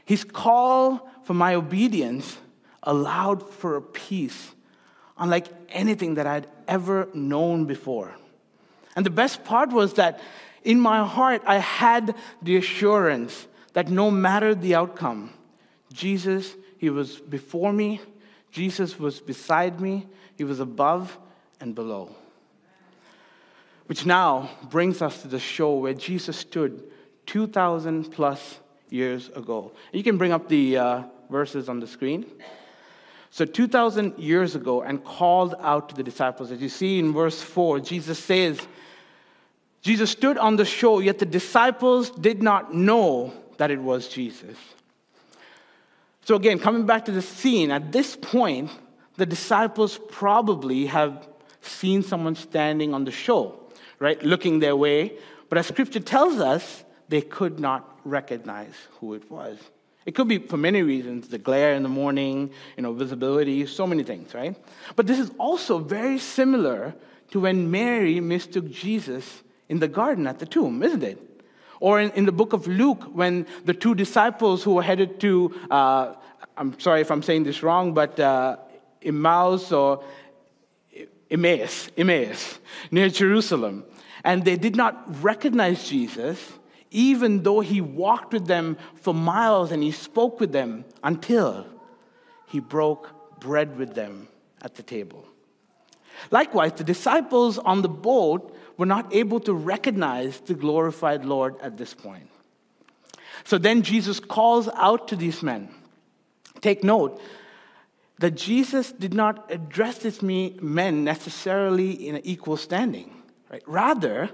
his 0.06 0.24
call 0.24 1.10
for 1.24 1.34
my 1.34 1.56
obedience 1.56 2.38
allowed 2.84 3.50
for 3.50 3.76
a 3.76 3.82
peace 3.82 4.52
unlike 5.18 5.48
anything 5.70 6.16
that 6.16 6.28
I'd 6.28 6.48
ever 6.68 7.08
known 7.14 7.66
before. 7.66 8.14
And 8.96 9.06
the 9.06 9.10
best 9.10 9.44
part 9.44 9.72
was 9.72 9.94
that 9.94 10.20
in 10.66 10.80
my 10.80 11.08
heart, 11.08 11.42
I 11.46 11.60
had 11.60 12.16
the 12.42 12.58
assurance 12.58 13.48
that 13.74 13.90
no 13.90 14.12
matter 14.12 14.54
the 14.54 14.76
outcome, 14.76 15.32
Jesus, 15.94 16.56
He 16.78 16.90
was 16.90 17.18
before 17.18 17.72
me, 17.72 18.02
Jesus 18.52 19.00
was 19.00 19.22
beside 19.22 19.80
me, 19.80 20.08
He 20.36 20.44
was 20.44 20.60
above 20.60 21.18
and 21.62 21.76
below. 21.76 22.16
Which 23.86 24.06
now 24.06 24.50
brings 24.70 25.02
us 25.02 25.22
to 25.22 25.28
the 25.28 25.40
show 25.40 25.76
where 25.76 25.94
Jesus 25.94 26.38
stood 26.38 26.84
2,000 27.28 28.12
plus 28.12 28.60
years 28.90 29.30
ago. 29.30 29.72
You 29.94 30.04
can 30.04 30.18
bring 30.18 30.32
up 30.32 30.50
the 30.50 30.78
uh, 30.78 31.04
verses 31.30 31.70
on 31.70 31.80
the 31.80 31.88
screen. 31.88 32.26
So, 33.30 33.46
2,000 33.46 34.18
years 34.18 34.56
ago, 34.56 34.82
and 34.82 35.04
called 35.04 35.56
out 35.60 35.90
to 35.90 35.96
the 35.96 36.04
disciples. 36.04 36.52
As 36.52 36.62
you 36.62 36.70
see 36.70 37.00
in 37.00 37.14
verse 37.14 37.42
4, 37.42 37.82
Jesus 37.82 38.18
says, 38.18 38.66
Jesus 39.86 40.10
stood 40.10 40.40
on 40.40 40.56
the 40.56 40.66
shore, 40.66 41.04
yet 41.04 41.20
the 41.20 41.28
disciples 41.28 42.10
did 42.10 42.42
not 42.42 42.74
know 42.74 43.32
that 43.58 43.70
it 43.70 43.80
was 43.80 44.08
Jesus. 44.08 44.58
So, 46.24 46.36
again, 46.36 46.58
coming 46.58 46.88
back 46.88 47.06
to 47.06 47.12
the 47.12 47.22
scene, 47.22 47.70
at 47.70 47.92
this 47.92 48.16
point, 48.16 48.72
the 49.18 49.28
disciples 49.28 50.00
probably 50.10 50.88
have 50.88 51.28
seen 51.62 52.02
someone 52.02 52.34
standing 52.34 52.96
on 52.96 53.06
the 53.06 53.12
shore, 53.12 53.60
right, 54.00 54.20
looking 54.24 54.58
their 54.58 54.76
way. 54.76 55.20
But 55.50 55.60
as 55.60 55.68
scripture 55.68 56.00
tells 56.00 56.40
us, 56.40 56.84
they 57.10 57.22
could 57.22 57.60
not 57.60 58.00
recognize 58.06 58.74
who 59.00 59.14
it 59.14 59.30
was. 59.30 59.60
It 60.08 60.16
could 60.16 60.28
be 60.28 60.40
for 60.40 60.58
many 60.58 60.82
reasons 60.82 61.28
the 61.28 61.38
glare 61.38 61.76
in 61.76 61.84
the 61.84 61.90
morning, 61.90 62.50
you 62.76 62.82
know, 62.82 62.94
visibility, 62.94 63.68
so 63.68 63.86
many 63.86 64.02
things, 64.02 64.34
right? 64.34 64.56
But 64.96 65.06
this 65.06 65.20
is 65.20 65.30
also 65.38 65.78
very 65.78 66.18
similar 66.18 66.96
to 67.30 67.40
when 67.42 67.70
Mary 67.70 68.20
mistook 68.20 68.72
Jesus 68.72 69.44
in 69.70 69.80
the 69.80 69.88
garden 69.88 70.28
at 70.28 70.40
the 70.40 70.46
tomb, 70.46 70.84
isn't 70.84 71.04
it? 71.04 71.44
Or 71.80 72.00
in, 72.00 72.12
in 72.12 72.26
the 72.26 72.32
book 72.32 72.54
of 72.54 72.68
Luke, 72.68 73.04
when 73.14 73.46
the 73.66 73.74
two 73.74 73.96
disciples 73.96 74.64
who 74.64 74.76
were 74.76 74.84
headed 74.84 75.20
to, 75.22 75.54
uh, 75.70 76.14
I'm 76.58 76.80
sorry 76.80 77.02
if 77.02 77.12
I'm 77.12 77.24
saying 77.24 77.44
this 77.44 77.64
wrong, 77.64 77.94
but 77.94 78.20
uh, 78.20 78.58
Emmaus 79.02 79.72
or 79.72 80.04
Emmaus, 81.30 81.90
Emmaus, 81.98 82.60
near 82.92 83.10
Jerusalem, 83.10 83.84
and 84.24 84.46
they 84.46 84.56
did 84.56 84.76
not 84.76 85.24
recognize 85.24 85.88
Jesus 85.88 86.54
even 86.96 87.44
though 87.44 87.60
he 87.60 87.82
walked 87.82 88.32
with 88.32 88.48
them 88.48 88.78
for 89.02 89.14
miles 89.14 89.72
and 89.74 89.84
he 89.84 89.92
spoke 89.92 90.40
with 90.40 90.54
them 90.54 90.86
until 91.04 91.68
he 92.48 92.62
broke 92.62 93.40
bread 93.42 93.78
with 93.78 93.94
them 93.96 94.30
at 94.62 94.76
the 94.76 94.84
table. 94.84 95.26
Likewise, 96.32 96.72
the 96.74 96.86
disciples 96.86 97.58
on 97.58 97.82
the 97.82 97.90
boat 97.90 98.55
were 98.78 98.86
not 98.86 99.14
able 99.14 99.40
to 99.42 99.54
recognize 99.54 100.40
the 100.42 100.54
glorified 100.54 101.26
Lord 101.26 101.56
at 101.62 101.78
this 101.78 101.94
point. 101.94 102.30
So 103.44 103.58
then 103.58 103.84
Jesus 103.84 104.20
calls 104.20 104.68
out 104.76 105.08
to 105.10 105.16
these 105.16 105.44
men. 105.44 105.70
Take 106.62 106.84
note 106.84 107.22
that 108.20 108.32
Jesus 108.32 108.92
did 108.92 109.14
not 109.14 109.52
address 109.52 110.00
these 110.00 110.22
men 110.22 111.04
necessarily 111.04 112.08
in 112.08 112.16
an 112.16 112.22
equal 112.24 112.58
standing. 112.58 113.14
Right? 113.52 113.64
Rather, 113.68 114.30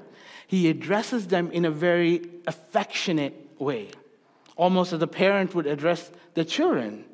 he 0.47 0.69
addresses 0.69 1.27
them 1.27 1.51
in 1.51 1.65
a 1.65 1.71
very 1.71 2.21
affectionate 2.47 3.33
way, 3.57 3.89
almost 4.55 4.93
as 4.93 5.01
a 5.01 5.07
parent 5.07 5.55
would 5.55 5.67
address 5.67 6.11
the 6.33 6.45
children, 6.45 7.05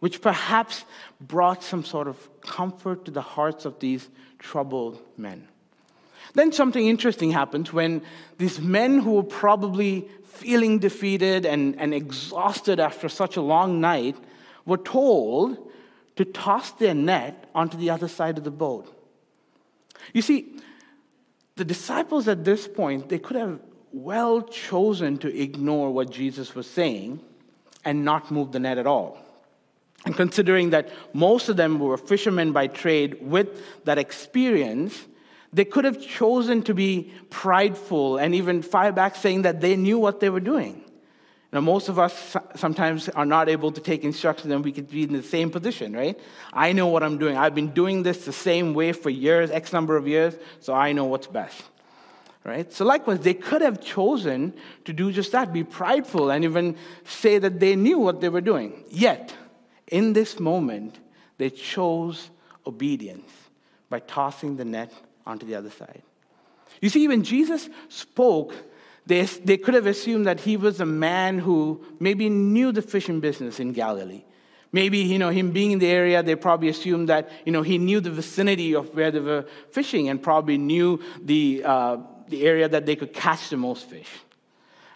which 0.00 0.20
perhaps 0.20 0.84
brought 1.20 1.62
some 1.62 1.84
sort 1.84 2.08
of 2.08 2.40
comfort 2.40 3.04
to 3.04 3.10
the 3.10 3.22
hearts 3.22 3.64
of 3.64 3.78
these 3.78 4.08
troubled 4.38 5.00
men. 5.16 5.48
Then 6.34 6.52
something 6.52 6.86
interesting 6.86 7.30
happened 7.30 7.68
when 7.68 8.02
these 8.38 8.60
men 8.60 8.98
who 8.98 9.12
were 9.12 9.22
probably 9.22 10.08
feeling 10.24 10.78
defeated 10.78 11.44
and, 11.44 11.78
and 11.80 11.92
exhausted 11.92 12.78
after 12.78 13.08
such 13.08 13.36
a 13.36 13.40
long 13.40 13.80
night 13.80 14.16
were 14.64 14.76
told 14.76 15.70
to 16.16 16.24
toss 16.24 16.70
their 16.72 16.94
net 16.94 17.48
onto 17.54 17.76
the 17.76 17.90
other 17.90 18.08
side 18.08 18.38
of 18.38 18.44
the 18.44 18.50
boat. 18.50 18.94
You 20.12 20.22
see, 20.22 20.56
the 21.56 21.64
disciples 21.64 22.28
at 22.28 22.44
this 22.44 22.68
point, 22.68 23.08
they 23.08 23.18
could 23.18 23.36
have 23.36 23.60
well 23.92 24.42
chosen 24.42 25.18
to 25.18 25.36
ignore 25.36 25.90
what 25.90 26.10
Jesus 26.10 26.54
was 26.54 26.68
saying 26.68 27.20
and 27.84 28.04
not 28.04 28.30
move 28.30 28.52
the 28.52 28.60
net 28.60 28.78
at 28.78 28.86
all. 28.86 29.18
And 30.04 30.14
considering 30.14 30.70
that 30.70 30.90
most 31.12 31.48
of 31.48 31.56
them 31.56 31.78
were 31.78 31.96
fishermen 31.96 32.52
by 32.52 32.66
trade 32.68 33.18
with 33.20 33.84
that 33.84 33.98
experience, 33.98 35.06
they 35.52 35.64
could 35.64 35.84
have 35.84 36.00
chosen 36.00 36.62
to 36.62 36.74
be 36.74 37.12
prideful 37.30 38.18
and 38.18 38.34
even 38.34 38.62
fire 38.62 38.92
back 38.92 39.16
saying 39.16 39.42
that 39.42 39.60
they 39.60 39.76
knew 39.76 39.98
what 39.98 40.20
they 40.20 40.30
were 40.30 40.40
doing. 40.40 40.84
Now, 41.50 41.60
most 41.60 41.88
of 41.88 41.98
us 41.98 42.36
sometimes 42.56 43.08
are 43.08 43.24
not 43.24 43.48
able 43.48 43.72
to 43.72 43.80
take 43.80 44.04
instructions 44.04 44.52
and 44.52 44.62
we 44.62 44.70
could 44.70 44.90
be 44.90 45.04
in 45.04 45.14
the 45.14 45.22
same 45.22 45.50
position, 45.50 45.94
right? 45.94 46.18
I 46.52 46.72
know 46.72 46.88
what 46.88 47.02
I'm 47.02 47.16
doing. 47.16 47.38
I've 47.38 47.54
been 47.54 47.70
doing 47.70 48.02
this 48.02 48.26
the 48.26 48.34
same 48.34 48.74
way 48.74 48.92
for 48.92 49.08
years, 49.08 49.50
X 49.50 49.72
number 49.72 49.96
of 49.96 50.06
years, 50.06 50.34
so 50.60 50.74
I 50.74 50.92
know 50.92 51.06
what's 51.06 51.26
best, 51.26 51.62
right? 52.44 52.70
So, 52.70 52.84
likewise, 52.84 53.20
they 53.20 53.32
could 53.32 53.62
have 53.62 53.82
chosen 53.82 54.52
to 54.84 54.92
do 54.92 55.10
just 55.10 55.32
that, 55.32 55.50
be 55.50 55.64
prideful, 55.64 56.30
and 56.30 56.44
even 56.44 56.76
say 57.04 57.38
that 57.38 57.60
they 57.60 57.76
knew 57.76 57.98
what 57.98 58.20
they 58.20 58.28
were 58.28 58.42
doing. 58.42 58.84
Yet, 58.90 59.34
in 59.86 60.12
this 60.12 60.38
moment, 60.38 60.98
they 61.38 61.48
chose 61.48 62.28
obedience 62.66 63.30
by 63.88 64.00
tossing 64.00 64.58
the 64.58 64.66
net 64.66 64.92
onto 65.28 65.46
the 65.46 65.54
other 65.54 65.70
side. 65.70 66.02
You 66.80 66.88
see, 66.88 67.06
when 67.06 67.22
Jesus 67.22 67.68
spoke, 67.88 68.54
they, 69.06 69.22
they 69.22 69.56
could 69.56 69.74
have 69.74 69.86
assumed 69.86 70.26
that 70.26 70.40
he 70.40 70.56
was 70.56 70.80
a 70.80 70.86
man 70.86 71.38
who 71.38 71.84
maybe 72.00 72.28
knew 72.28 72.72
the 72.72 72.82
fishing 72.82 73.20
business 73.20 73.60
in 73.60 73.72
Galilee. 73.72 74.24
Maybe, 74.70 74.98
you 74.98 75.18
know, 75.18 75.30
him 75.30 75.52
being 75.52 75.70
in 75.72 75.78
the 75.78 75.86
area, 75.88 76.22
they 76.22 76.34
probably 76.34 76.68
assumed 76.68 77.08
that, 77.08 77.30
you 77.46 77.52
know, 77.52 77.62
he 77.62 77.78
knew 77.78 78.00
the 78.00 78.10
vicinity 78.10 78.74
of 78.74 78.94
where 78.94 79.10
they 79.10 79.20
were 79.20 79.46
fishing 79.70 80.08
and 80.08 80.22
probably 80.22 80.58
knew 80.58 81.00
the, 81.22 81.62
uh, 81.64 81.96
the 82.28 82.46
area 82.46 82.68
that 82.68 82.84
they 82.84 82.94
could 82.94 83.14
catch 83.14 83.48
the 83.48 83.56
most 83.56 83.88
fish, 83.88 84.10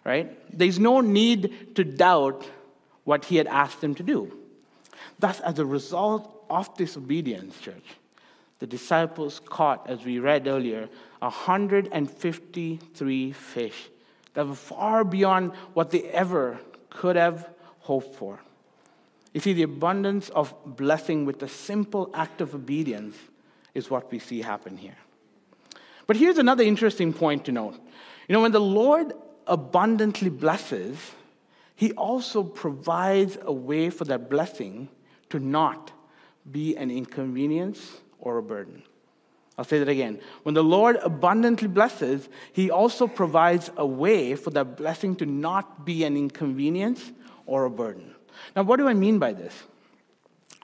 right? 0.04 0.36
There's 0.56 0.78
no 0.78 1.00
need 1.00 1.74
to 1.76 1.84
doubt 1.84 2.44
what 3.04 3.24
he 3.24 3.36
had 3.36 3.46
asked 3.46 3.80
them 3.80 3.94
to 3.94 4.02
do. 4.02 4.30
Thus, 5.18 5.40
as 5.40 5.58
a 5.58 5.64
result 5.64 6.44
of 6.50 6.76
disobedience, 6.76 7.58
church, 7.58 7.96
the 8.62 8.66
disciples 8.68 9.40
caught, 9.44 9.90
as 9.90 10.04
we 10.04 10.20
read 10.20 10.46
earlier, 10.46 10.88
153 11.18 13.32
fish 13.32 13.90
that 14.34 14.46
were 14.46 14.54
far 14.54 15.02
beyond 15.02 15.50
what 15.74 15.90
they 15.90 16.04
ever 16.04 16.60
could 16.88 17.16
have 17.16 17.50
hoped 17.80 18.14
for. 18.14 18.38
You 19.34 19.40
see, 19.40 19.52
the 19.52 19.64
abundance 19.64 20.28
of 20.28 20.54
blessing 20.64 21.26
with 21.26 21.40
the 21.40 21.48
simple 21.48 22.08
act 22.14 22.40
of 22.40 22.54
obedience 22.54 23.16
is 23.74 23.90
what 23.90 24.12
we 24.12 24.20
see 24.20 24.42
happen 24.42 24.76
here. 24.76 24.98
But 26.06 26.14
here's 26.14 26.38
another 26.38 26.62
interesting 26.62 27.12
point 27.12 27.46
to 27.46 27.52
note. 27.52 27.74
You 28.28 28.34
know, 28.34 28.42
when 28.42 28.52
the 28.52 28.60
Lord 28.60 29.12
abundantly 29.48 30.30
blesses, 30.30 30.98
He 31.74 31.90
also 31.94 32.44
provides 32.44 33.36
a 33.42 33.52
way 33.52 33.90
for 33.90 34.04
that 34.04 34.30
blessing 34.30 34.88
to 35.30 35.40
not 35.40 35.90
be 36.48 36.76
an 36.76 36.92
inconvenience 36.92 38.02
or 38.22 38.38
a 38.38 38.42
burden. 38.42 38.82
I'll 39.58 39.66
say 39.66 39.78
that 39.80 39.88
again. 39.88 40.18
When 40.44 40.54
the 40.54 40.64
Lord 40.64 40.96
abundantly 41.02 41.68
blesses, 41.68 42.28
He 42.54 42.70
also 42.70 43.06
provides 43.06 43.70
a 43.76 43.84
way 43.84 44.34
for 44.34 44.50
that 44.50 44.78
blessing 44.78 45.16
to 45.16 45.26
not 45.26 45.84
be 45.84 46.04
an 46.04 46.16
inconvenience 46.16 47.12
or 47.44 47.66
a 47.66 47.70
burden. 47.70 48.14
Now, 48.56 48.62
what 48.62 48.78
do 48.78 48.88
I 48.88 48.94
mean 48.94 49.18
by 49.18 49.34
this? 49.34 49.52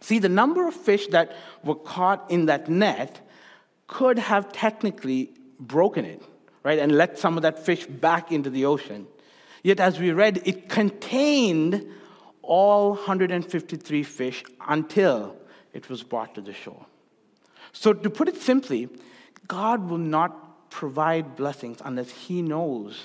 See, 0.00 0.18
the 0.18 0.28
number 0.28 0.66
of 0.66 0.74
fish 0.74 1.08
that 1.08 1.36
were 1.62 1.74
caught 1.74 2.30
in 2.30 2.46
that 2.46 2.68
net 2.68 3.20
could 3.88 4.18
have 4.18 4.52
technically 4.52 5.32
broken 5.60 6.04
it, 6.04 6.22
right, 6.62 6.78
and 6.78 6.92
let 6.92 7.18
some 7.18 7.36
of 7.36 7.42
that 7.42 7.64
fish 7.64 7.84
back 7.84 8.32
into 8.32 8.48
the 8.48 8.64
ocean. 8.64 9.06
Yet, 9.62 9.80
as 9.80 9.98
we 9.98 10.12
read, 10.12 10.40
it 10.44 10.68
contained 10.68 11.84
all 12.42 12.90
153 12.90 14.02
fish 14.04 14.44
until 14.66 15.36
it 15.74 15.90
was 15.90 16.02
brought 16.02 16.34
to 16.36 16.40
the 16.40 16.54
shore. 16.54 16.86
So, 17.72 17.92
to 17.92 18.10
put 18.10 18.28
it 18.28 18.36
simply, 18.36 18.88
God 19.46 19.88
will 19.88 19.98
not 19.98 20.70
provide 20.70 21.36
blessings 21.36 21.78
unless 21.84 22.10
He 22.10 22.42
knows 22.42 23.00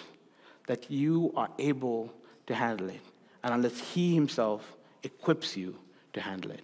that 0.67 0.89
you 0.89 1.33
are 1.35 1.49
able 1.59 2.13
to 2.47 2.55
handle 2.55 2.89
it, 2.89 3.01
and 3.43 3.53
unless 3.53 3.79
He 3.79 4.13
Himself 4.15 4.75
equips 5.03 5.57
you 5.57 5.75
to 6.13 6.21
handle 6.21 6.51
it. 6.51 6.63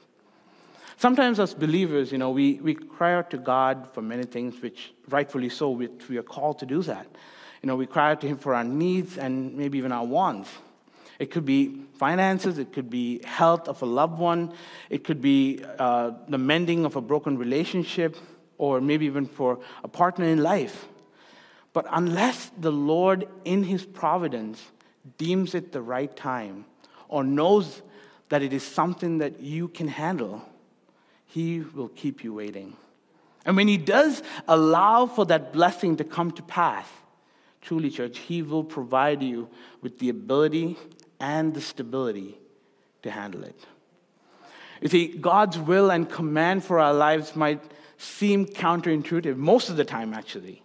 Sometimes, 0.98 1.40
as 1.40 1.54
believers, 1.54 2.12
you 2.12 2.18
know, 2.18 2.30
we, 2.30 2.56
we 2.56 2.74
cry 2.74 3.14
out 3.14 3.30
to 3.32 3.38
God 3.38 3.88
for 3.94 4.02
many 4.02 4.24
things, 4.24 4.62
which 4.62 4.94
rightfully 5.08 5.48
so, 5.50 5.70
which 5.70 6.10
we 6.10 6.18
are 6.18 6.24
called 6.24 6.60
to 6.60 6.66
do 6.66 6.82
that. 6.84 7.08
You 7.62 7.68
know, 7.68 7.76
we 7.76 7.86
cry 7.86 8.12
out 8.12 8.22
to 8.22 8.28
Him 8.28 8.38
for 8.38 8.54
our 8.54 8.66
needs 8.66 9.18
and 9.18 9.56
maybe 9.56 9.78
even 9.78 9.92
our 9.92 10.06
wants. 10.06 10.50
It 11.20 11.32
could 11.32 11.46
be 11.46 11.82
finances, 11.96 12.58
it 12.58 12.72
could 12.72 12.90
be 12.90 13.22
health 13.26 13.68
of 13.68 13.82
a 13.82 13.86
loved 13.86 14.18
one, 14.18 14.54
it 14.90 15.04
could 15.04 15.22
be 15.22 15.62
uh, 15.78 16.12
the 16.30 16.38
mending 16.38 16.86
of 16.86 16.96
a 16.96 17.02
broken 17.02 17.38
relationship, 17.38 18.16
or 18.58 18.80
maybe 18.80 19.06
even 19.06 19.26
for 19.26 19.60
a 19.84 19.88
partner 19.88 20.26
in 20.26 20.42
life. 20.42 20.88
But 21.74 21.86
unless 21.92 22.52
the 22.58 22.72
Lord, 22.72 23.28
in 23.44 23.64
His 23.64 23.86
providence, 23.86 24.64
deems 25.18 25.54
it 25.54 25.72
the 25.72 25.82
right 25.82 26.14
time 26.16 26.66
or 27.10 27.24
knows 27.24 27.82
that 28.30 28.42
it 28.42 28.54
is 28.54 28.64
something 28.64 29.18
that 29.18 29.42
you 29.42 29.68
can 29.68 29.88
handle, 29.88 30.46
he 31.26 31.60
will 31.60 31.90
keep 31.90 32.24
you 32.24 32.34
waiting. 32.34 32.76
And 33.46 33.56
when 33.56 33.68
He 33.68 33.78
does 33.78 34.24
allow 34.48 35.06
for 35.06 35.26
that 35.26 35.52
blessing 35.54 35.98
to 35.98 36.04
come 36.04 36.32
to 36.32 36.44
pass, 36.44 36.88
truly, 37.62 37.90
church, 37.90 38.20
He 38.20 38.42
will 38.42 38.64
provide 38.64 39.22
you 39.22 39.50
with 39.82 40.00
the 40.00 40.10
ability 40.10 40.78
and 41.20 41.54
the 41.54 41.62
stability 41.62 42.38
to 43.04 43.12
handle 43.12 43.44
it. 43.44 43.60
You 44.82 44.88
see, 44.88 45.08
God's 45.08 45.58
will 45.58 45.90
and 45.90 46.10
command 46.10 46.64
for 46.64 46.80
our 46.80 46.94
lives 46.94 47.36
might 47.36 47.62
seem 47.98 48.46
counterintuitive, 48.46 49.36
most 49.36 49.70
of 49.70 49.76
the 49.76 49.84
time, 49.84 50.14
actually. 50.14 50.64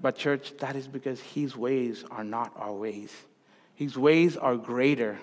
But, 0.00 0.16
church, 0.16 0.54
that 0.58 0.74
is 0.74 0.88
because 0.88 1.20
His 1.20 1.56
ways 1.56 2.04
are 2.10 2.24
not 2.24 2.52
our 2.56 2.72
ways. 2.72 3.12
His 3.74 3.96
ways 3.96 4.36
are 4.36 4.56
greater. 4.56 5.18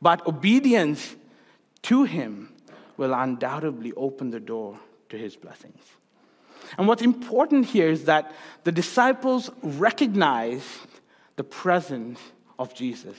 But 0.00 0.26
obedience 0.26 1.14
to 1.82 2.04
Him 2.04 2.52
will 3.00 3.14
undoubtedly 3.14 3.94
open 3.96 4.30
the 4.30 4.38
door 4.38 4.78
to 5.08 5.16
his 5.16 5.34
blessings. 5.34 5.82
And 6.76 6.86
what's 6.86 7.00
important 7.00 7.64
here 7.64 7.88
is 7.88 8.04
that 8.04 8.30
the 8.64 8.72
disciples 8.72 9.50
recognized 9.62 10.66
the 11.36 11.44
presence 11.44 12.20
of 12.58 12.74
Jesus. 12.74 13.16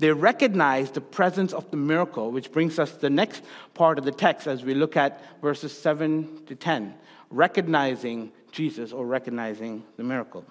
They 0.00 0.12
recognized 0.12 0.94
the 0.94 1.00
presence 1.00 1.52
of 1.52 1.70
the 1.70 1.76
miracle, 1.76 2.32
which 2.32 2.50
brings 2.50 2.78
us 2.78 2.90
to 2.92 2.98
the 2.98 3.10
next 3.10 3.42
part 3.74 3.98
of 3.98 4.04
the 4.04 4.12
text 4.12 4.48
as 4.48 4.64
we 4.64 4.74
look 4.74 4.96
at 4.96 5.22
verses 5.40 5.76
7 5.76 6.46
to 6.46 6.54
10, 6.56 6.94
recognizing 7.30 8.32
Jesus 8.50 8.92
or 8.92 9.06
recognizing 9.06 9.84
the 9.96 10.02
miracle. 10.02 10.44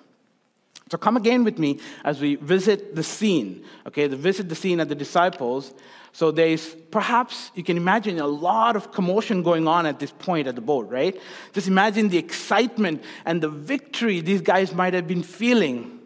So 0.89 0.97
come 0.97 1.17
again 1.17 1.43
with 1.43 1.59
me 1.59 1.79
as 2.03 2.21
we 2.21 2.35
visit 2.35 2.95
the 2.95 3.03
scene. 3.03 3.65
Okay, 3.87 4.07
the 4.07 4.15
visit 4.15 4.49
the 4.49 4.55
scene 4.55 4.79
of 4.79 4.87
the 4.87 4.95
disciples 4.95 5.73
so 6.11 6.31
there's 6.31 6.75
perhaps, 6.91 7.51
you 7.55 7.63
can 7.63 7.77
imagine 7.77 8.19
a 8.19 8.27
lot 8.27 8.75
of 8.75 8.91
commotion 8.91 9.43
going 9.43 9.67
on 9.67 9.85
at 9.85 9.99
this 9.99 10.11
point 10.11 10.47
at 10.47 10.55
the 10.55 10.61
boat, 10.61 10.89
right? 10.89 11.19
Just 11.53 11.67
imagine 11.67 12.09
the 12.09 12.17
excitement 12.17 13.03
and 13.25 13.41
the 13.41 13.49
victory 13.49 14.21
these 14.21 14.41
guys 14.41 14.73
might 14.73 14.93
have 14.93 15.07
been 15.07 15.23
feeling. 15.23 15.98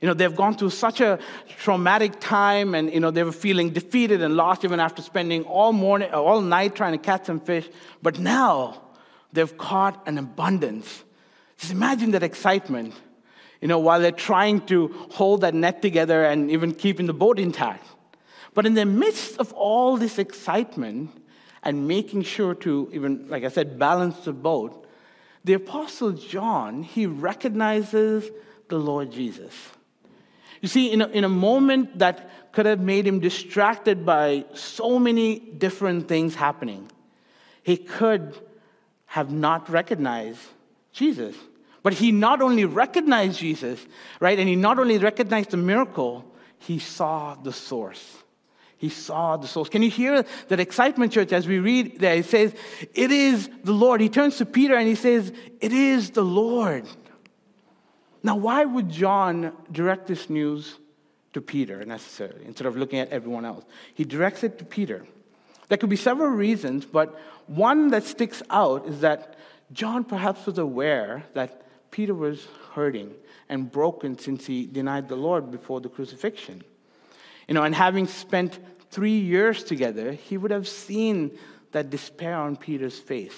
You 0.00 0.08
know, 0.08 0.14
they've 0.14 0.34
gone 0.34 0.54
through 0.54 0.70
such 0.70 1.00
a 1.00 1.18
traumatic 1.58 2.20
time 2.20 2.74
and, 2.74 2.92
you 2.92 3.00
know, 3.00 3.10
they 3.10 3.22
were 3.22 3.32
feeling 3.32 3.70
defeated 3.70 4.22
and 4.22 4.34
lost 4.34 4.64
even 4.64 4.80
after 4.80 5.02
spending 5.02 5.44
all 5.44 5.72
morning, 5.72 6.10
all 6.12 6.40
night 6.40 6.74
trying 6.74 6.92
to 6.92 6.98
catch 6.98 7.26
some 7.26 7.38
fish. 7.38 7.68
But 8.00 8.18
now 8.18 8.80
they've 9.32 9.58
caught 9.58 10.02
an 10.08 10.16
abundance. 10.16 11.04
Just 11.58 11.72
imagine 11.72 12.12
that 12.12 12.22
excitement, 12.22 12.94
you 13.60 13.68
know, 13.68 13.78
while 13.78 14.00
they're 14.00 14.10
trying 14.10 14.64
to 14.66 14.88
hold 15.10 15.42
that 15.42 15.52
net 15.52 15.82
together 15.82 16.24
and 16.24 16.50
even 16.50 16.74
keeping 16.74 17.04
the 17.04 17.12
boat 17.12 17.38
intact. 17.38 17.86
But 18.54 18.64
in 18.64 18.72
the 18.72 18.86
midst 18.86 19.38
of 19.38 19.52
all 19.52 19.98
this 19.98 20.18
excitement 20.18 21.10
and 21.62 21.86
making 21.86 22.22
sure 22.22 22.54
to, 22.54 22.88
even, 22.94 23.28
like 23.28 23.44
I 23.44 23.48
said, 23.48 23.78
balance 23.78 24.24
the 24.24 24.32
boat, 24.32 24.86
the 25.44 25.52
Apostle 25.52 26.12
John, 26.12 26.82
he 26.82 27.04
recognizes 27.04 28.30
the 28.68 28.78
Lord 28.78 29.12
Jesus. 29.12 29.52
You 30.60 30.68
see, 30.68 30.92
in 30.92 31.00
a, 31.00 31.08
in 31.08 31.24
a 31.24 31.28
moment 31.28 31.98
that 31.98 32.52
could 32.52 32.66
have 32.66 32.80
made 32.80 33.06
him 33.06 33.20
distracted 33.20 34.04
by 34.04 34.44
so 34.54 34.98
many 34.98 35.38
different 35.38 36.08
things 36.08 36.34
happening, 36.34 36.90
he 37.62 37.76
could 37.76 38.38
have 39.06 39.30
not 39.30 39.68
recognized 39.68 40.40
Jesus. 40.92 41.36
But 41.82 41.94
he 41.94 42.12
not 42.12 42.42
only 42.42 42.64
recognized 42.64 43.38
Jesus, 43.38 43.80
right, 44.20 44.38
and 44.38 44.48
he 44.48 44.56
not 44.56 44.78
only 44.78 44.98
recognized 44.98 45.50
the 45.50 45.56
miracle, 45.56 46.24
he 46.58 46.78
saw 46.78 47.34
the 47.36 47.52
source. 47.52 48.18
He 48.76 48.88
saw 48.88 49.36
the 49.36 49.46
source. 49.46 49.68
Can 49.68 49.82
you 49.82 49.90
hear 49.90 50.24
that 50.48 50.60
excitement, 50.60 51.12
church, 51.12 51.32
as 51.32 51.46
we 51.46 51.58
read 51.58 52.00
there? 52.00 52.16
He 52.16 52.22
says, 52.22 52.54
It 52.94 53.10
is 53.10 53.48
the 53.64 53.72
Lord. 53.72 54.00
He 54.00 54.08
turns 54.08 54.38
to 54.38 54.46
Peter 54.46 54.74
and 54.74 54.88
he 54.88 54.94
says, 54.94 55.32
It 55.60 55.72
is 55.72 56.10
the 56.10 56.22
Lord. 56.24 56.86
Now, 58.22 58.36
why 58.36 58.64
would 58.64 58.90
John 58.90 59.52
direct 59.72 60.06
this 60.06 60.28
news 60.28 60.78
to 61.32 61.40
Peter 61.40 61.84
necessarily 61.84 62.44
instead 62.44 62.66
of 62.66 62.76
looking 62.76 62.98
at 62.98 63.10
everyone 63.10 63.44
else? 63.44 63.64
He 63.94 64.04
directs 64.04 64.44
it 64.44 64.58
to 64.58 64.64
Peter. 64.64 65.06
There 65.68 65.78
could 65.78 65.90
be 65.90 65.96
several 65.96 66.30
reasons, 66.30 66.84
but 66.84 67.18
one 67.46 67.88
that 67.88 68.04
sticks 68.04 68.42
out 68.50 68.86
is 68.86 69.00
that 69.00 69.36
John 69.72 70.04
perhaps 70.04 70.46
was 70.46 70.58
aware 70.58 71.24
that 71.34 71.62
Peter 71.90 72.14
was 72.14 72.46
hurting 72.72 73.12
and 73.48 73.70
broken 73.70 74.18
since 74.18 74.46
he 74.46 74.66
denied 74.66 75.08
the 75.08 75.16
Lord 75.16 75.50
before 75.50 75.80
the 75.80 75.88
crucifixion. 75.88 76.62
You 77.48 77.54
know, 77.54 77.62
and 77.62 77.74
having 77.74 78.06
spent 78.06 78.58
three 78.90 79.18
years 79.18 79.64
together, 79.64 80.12
he 80.12 80.36
would 80.36 80.50
have 80.50 80.68
seen 80.68 81.38
that 81.72 81.90
despair 81.90 82.36
on 82.36 82.56
Peter's 82.56 82.98
face. 82.98 83.34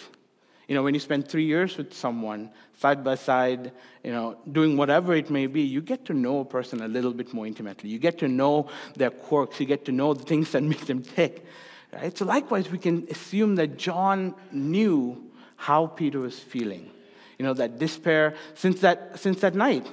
You 0.68 0.74
know, 0.74 0.82
when 0.82 0.94
you 0.94 1.00
spend 1.00 1.28
three 1.28 1.44
years 1.44 1.76
with 1.76 1.92
someone, 1.92 2.50
side 2.78 3.02
by 3.04 3.16
side, 3.16 3.72
you 4.04 4.12
know, 4.12 4.36
doing 4.50 4.76
whatever 4.76 5.14
it 5.14 5.28
may 5.30 5.46
be, 5.46 5.62
you 5.62 5.80
get 5.80 6.04
to 6.06 6.14
know 6.14 6.40
a 6.40 6.44
person 6.44 6.80
a 6.82 6.88
little 6.88 7.12
bit 7.12 7.32
more 7.34 7.46
intimately. 7.46 7.90
You 7.90 7.98
get 7.98 8.18
to 8.18 8.28
know 8.28 8.68
their 8.96 9.10
quirks. 9.10 9.60
You 9.60 9.66
get 9.66 9.84
to 9.86 9.92
know 9.92 10.14
the 10.14 10.24
things 10.24 10.52
that 10.52 10.62
make 10.74 10.86
them 10.86 11.02
tick. 11.02 11.44
Right? 11.92 12.16
So, 12.16 12.24
likewise, 12.24 12.70
we 12.70 12.78
can 12.78 13.06
assume 13.10 13.56
that 13.56 13.76
John 13.76 14.34
knew 14.50 15.30
how 15.56 15.86
Peter 15.86 16.20
was 16.20 16.38
feeling. 16.38 16.90
You 17.38 17.46
know, 17.46 17.54
that 17.54 17.78
despair 17.78 18.34
since 18.54 18.80
that, 18.80 19.18
since 19.18 19.40
that 19.40 19.54
night. 19.54 19.86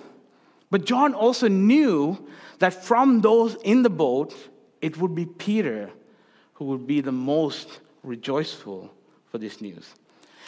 But 0.72 0.86
John 0.86 1.14
also 1.14 1.48
knew 1.48 2.28
that 2.60 2.74
from 2.74 3.22
those 3.22 3.56
in 3.64 3.82
the 3.82 3.90
boat, 3.90 4.36
it 4.82 4.98
would 4.98 5.16
be 5.16 5.26
Peter 5.26 5.90
who 6.54 6.66
would 6.66 6.86
be 6.86 7.02
the 7.02 7.12
most 7.12 7.80
rejoiceful 8.04 8.94
for 9.32 9.38
this 9.38 9.62
news. 9.62 9.94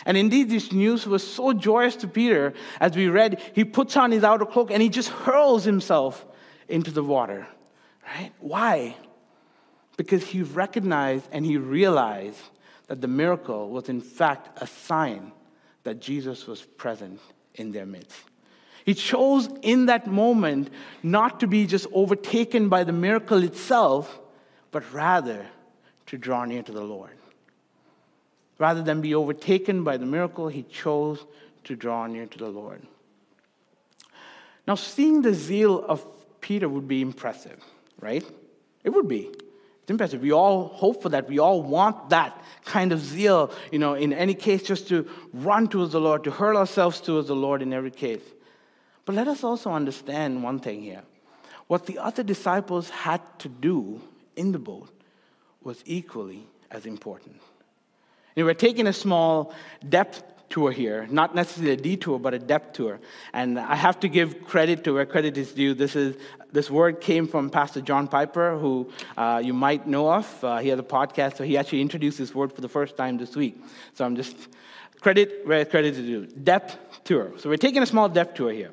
And 0.06 0.18
indeed, 0.18 0.50
this 0.50 0.72
news 0.72 1.06
was 1.06 1.26
so 1.26 1.54
joyous 1.54 1.96
to 1.98 2.08
Peter, 2.08 2.54
as 2.80 2.96
we 2.96 3.08
read, 3.08 3.42
he 3.54 3.64
puts 3.64 3.96
on 3.98 4.12
his 4.12 4.24
outer 4.24 4.46
cloak 4.46 4.72
and 4.72 4.82
he 4.82 4.90
just 4.90 5.10
hurls 5.10 5.64
himself 5.64 6.26
into 6.68 6.92
the 6.92 7.04
water. 7.04 7.48
Right? 8.06 8.32
Why? 8.40 8.96
Because 9.98 10.26
he 10.26 10.42
recognized 10.42 11.28
and 11.32 11.46
he 11.46 11.58
realized 11.58 12.40
that 12.88 13.02
the 13.02 13.08
miracle 13.08 13.70
was, 13.70 13.90
in 13.90 14.02
fact, 14.02 14.62
a 14.62 14.68
sign 14.68 15.32
that 15.84 16.02
Jesus 16.02 16.48
was 16.48 16.62
present 16.62 17.20
in 17.56 17.72
their 17.72 17.86
midst. 17.86 18.20
He 18.86 18.94
chose 18.94 19.48
in 19.62 19.86
that 19.86 20.08
moment 20.08 20.70
not 21.04 21.40
to 21.42 21.48
be 21.48 21.66
just 21.66 21.88
overtaken 21.94 22.70
by 22.70 22.84
the 22.84 22.92
miracle 22.92 23.44
itself, 23.44 24.20
but 24.72 24.92
rather 24.92 25.46
to 26.08 26.18
draw 26.18 26.46
near 26.46 26.64
to 26.64 26.72
the 26.72 26.84
Lord. 26.84 27.12
Rather 28.62 28.84
than 28.84 29.02
be 29.02 29.16
overtaken 29.16 29.84
by 29.84 29.98
the 29.98 30.06
miracle, 30.06 30.48
he 30.48 30.62
chose 30.62 31.26
to 31.64 31.76
draw 31.76 32.06
near 32.06 32.28
to 32.28 32.38
the 32.38 32.48
Lord. 32.48 32.84
Now, 34.68 34.76
seeing 34.76 35.24
the 35.24 35.34
zeal 35.34 35.84
of 35.84 36.06
Peter 36.42 36.70
would 36.70 36.88
be 36.88 37.02
impressive, 37.02 37.60
right? 38.00 38.24
It 38.84 38.92
would 38.92 39.08
be. 39.08 39.32
It's 39.82 39.90
impressive. 39.90 40.22
We 40.22 40.32
all 40.32 40.68
hope 40.68 41.02
for 41.02 41.10
that. 41.10 41.28
We 41.28 41.40
all 41.40 41.64
want 41.64 42.12
that 42.12 42.40
kind 42.64 42.92
of 42.92 43.00
zeal, 43.00 43.52
you 43.72 43.80
know, 43.80 43.96
in 43.96 44.14
any 44.14 44.36
case, 44.36 44.62
just 44.62 44.88
to 44.90 45.10
run 45.34 45.68
towards 45.68 45.94
the 45.94 46.00
Lord, 46.00 46.24
to 46.26 46.30
hurl 46.30 46.56
ourselves 46.56 47.02
towards 47.02 47.30
the 47.30 47.36
Lord 47.36 47.64
in 47.64 47.74
every 47.74 47.90
case. 47.90 48.22
But 49.06 49.16
let 49.16 49.28
us 49.28 49.44
also 49.44 49.72
understand 49.72 50.44
one 50.44 50.60
thing 50.60 50.84
here. 50.84 51.02
What 51.66 51.88
the 51.88 51.98
other 51.98 52.22
disciples 52.22 52.92
had 52.92 53.22
to 53.40 53.50
do 53.50 54.02
in 54.36 54.52
the 54.52 54.60
boat 54.60 54.92
was 55.64 55.82
equally 55.88 56.46
as 56.70 56.86
important. 56.86 57.42
And 58.36 58.46
we're 58.46 58.54
taking 58.54 58.88
a 58.88 58.94
small 58.94 59.54
depth 59.88 60.24
tour 60.50 60.72
here, 60.72 61.08
not 61.10 61.34
necessarily 61.34 61.74
a 61.74 61.78
detour, 61.78 62.20
but 62.20 62.34
a 62.34 62.40
depth 62.40 62.74
tour. 62.74 63.00
And 63.34 63.58
I 63.58 63.76
have 63.76 64.00
to 64.02 64.08
give 64.08 64.46
credit 64.46 64.84
to 64.84 64.94
where 64.94 65.06
credit 65.06 65.38
is 65.38 65.54
due. 65.54 65.74
This, 65.74 65.96
is, 65.96 66.16
this 66.52 66.70
word 66.70 67.02
came 67.02 67.28
from 67.28 67.50
Pastor 67.50 67.82
John 67.82 68.08
Piper, 68.08 68.58
who 68.58 68.92
uh, 69.18 69.42
you 69.44 69.54
might 69.54 69.88
know 69.88 70.12
of. 70.12 70.44
Uh, 70.44 70.58
he 70.60 70.70
has 70.70 70.80
a 70.80 70.84
podcast, 70.84 71.38
so 71.38 71.44
he 71.44 71.58
actually 71.58 71.82
introduced 71.82 72.18
this 72.18 72.36
word 72.36 72.54
for 72.54 72.62
the 72.62 72.70
first 72.70 72.98
time 72.98 73.18
this 73.18 73.36
week. 73.36 73.64
So 73.94 74.06
I'm 74.06 74.16
just 74.16 74.36
credit 75.00 75.42
where 75.46 75.66
credit 75.66 75.98
is 75.98 76.06
due. 76.06 76.28
Depth 76.28 76.78
tour. 77.04 77.32
So 77.40 77.50
we're 77.50 77.58
taking 77.58 77.82
a 77.82 77.88
small 77.88 78.10
depth 78.10 78.36
tour 78.36 78.52
here. 78.52 78.72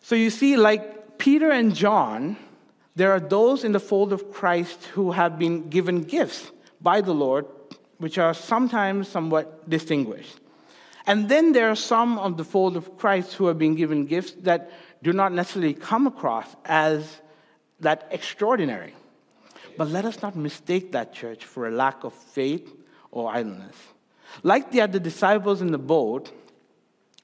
So 0.00 0.14
you 0.14 0.30
see, 0.30 0.56
like 0.56 1.18
Peter 1.18 1.50
and 1.50 1.74
John, 1.74 2.36
there 2.94 3.12
are 3.12 3.20
those 3.20 3.64
in 3.64 3.72
the 3.72 3.80
fold 3.80 4.12
of 4.12 4.32
Christ 4.32 4.84
who 4.94 5.12
have 5.12 5.38
been 5.38 5.68
given 5.68 6.02
gifts, 6.02 6.50
by 6.80 7.00
the 7.00 7.12
Lord, 7.12 7.44
which 7.98 8.18
are 8.18 8.34
sometimes 8.34 9.08
somewhat 9.08 9.68
distinguished. 9.68 10.38
And 11.06 11.28
then 11.28 11.52
there 11.52 11.70
are 11.70 11.76
some 11.76 12.18
of 12.18 12.36
the 12.36 12.44
fold 12.44 12.76
of 12.76 12.98
Christ 12.98 13.34
who 13.34 13.46
are 13.48 13.54
being 13.54 13.74
given 13.74 14.06
gifts 14.06 14.32
that 14.42 14.70
do 15.02 15.12
not 15.12 15.32
necessarily 15.32 15.74
come 15.74 16.06
across 16.06 16.54
as 16.64 17.20
that 17.80 18.08
extraordinary. 18.10 18.94
But 19.76 19.88
let 19.88 20.04
us 20.04 20.22
not 20.22 20.36
mistake 20.36 20.92
that 20.92 21.12
church 21.12 21.44
for 21.44 21.68
a 21.68 21.70
lack 21.70 22.04
of 22.04 22.12
faith 22.12 22.74
or 23.10 23.32
idleness. 23.32 23.76
Like 24.42 24.70
the 24.70 24.80
other 24.82 24.98
disciples 24.98 25.62
in 25.62 25.70
the 25.70 25.78
boat, 25.78 26.30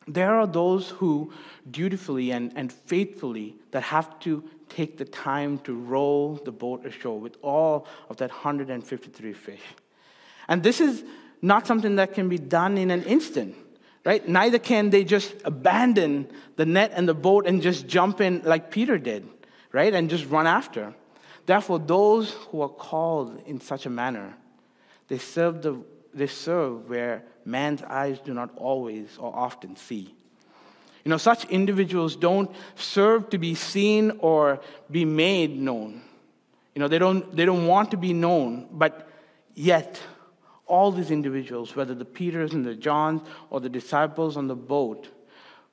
there 0.06 0.34
are 0.34 0.46
those 0.46 0.90
who 0.90 1.32
dutifully 1.70 2.30
and, 2.30 2.52
and 2.56 2.72
faithfully 2.72 3.56
that 3.72 3.82
have 3.82 4.18
to 4.20 4.44
take 4.68 4.98
the 4.98 5.04
time 5.04 5.58
to 5.58 5.74
row 5.74 6.40
the 6.44 6.52
boat 6.52 6.84
ashore 6.87 7.18
with 7.18 7.37
all 7.42 7.87
of 8.08 8.16
that 8.18 8.30
153 8.30 9.32
fish. 9.32 9.60
And 10.48 10.62
this 10.62 10.80
is 10.80 11.04
not 11.42 11.66
something 11.66 11.96
that 11.96 12.14
can 12.14 12.28
be 12.28 12.38
done 12.38 12.78
in 12.78 12.90
an 12.90 13.02
instant, 13.04 13.54
right? 14.04 14.26
Neither 14.26 14.59
can 14.59 14.90
they 14.90 15.04
just 15.04 15.35
abandon 15.44 16.28
the 16.57 16.66
net 16.66 16.92
and 16.94 17.09
the 17.09 17.14
boat 17.14 17.46
and 17.46 17.62
just 17.62 17.87
jump 17.87 18.20
in 18.20 18.42
like 18.44 18.70
Peter 18.70 18.98
did, 18.98 19.28
right? 19.72 19.92
And 19.92 20.09
just 20.09 20.26
run 20.26 20.46
after. 20.46 20.94
Therefore, 21.46 21.78
those 21.78 22.33
who 22.48 22.62
are 22.62 22.68
called 22.68 23.42
in 23.46 23.61
such 23.61 23.87
a 23.87 23.90
manner, 23.90 24.35
they 25.09 25.18
serve, 25.18 25.62
the, 25.62 25.78
they 26.14 26.26
serve 26.26 26.88
where 26.88 27.22
man's 27.44 27.83
eyes 27.83 28.18
do 28.20 28.33
not 28.33 28.50
always 28.57 29.18
or 29.18 29.35
often 29.35 29.76
see. 29.76 30.14
You 31.04 31.11
know, 31.11 31.18
such 31.18 31.44
individuals 31.46 32.16
don't 32.16 32.50
serve 32.76 33.28
to 33.30 33.38
be 33.38 33.54
seen 33.54 34.12
or 34.20 34.61
be 34.90 35.04
made 35.04 35.54
known. 35.54 36.00
You 36.74 36.80
know, 36.80 36.88
they 36.88 36.98
don't, 36.98 37.37
they 37.37 37.44
don't 37.44 37.66
want 37.66 37.90
to 37.90 37.98
be 37.98 38.14
known, 38.14 38.68
but 38.72 39.09
yet, 39.54 40.00
all 40.66 40.90
these 40.90 41.11
individuals, 41.11 41.77
whether 41.77 41.94
the 41.94 42.05
Peters 42.05 42.53
and 42.53 42.64
the 42.64 42.74
Johns 42.74 43.22
or 43.50 43.61
the 43.61 43.68
disciples 43.68 44.37
on 44.37 44.48
the 44.48 44.57
boat, 44.57 45.09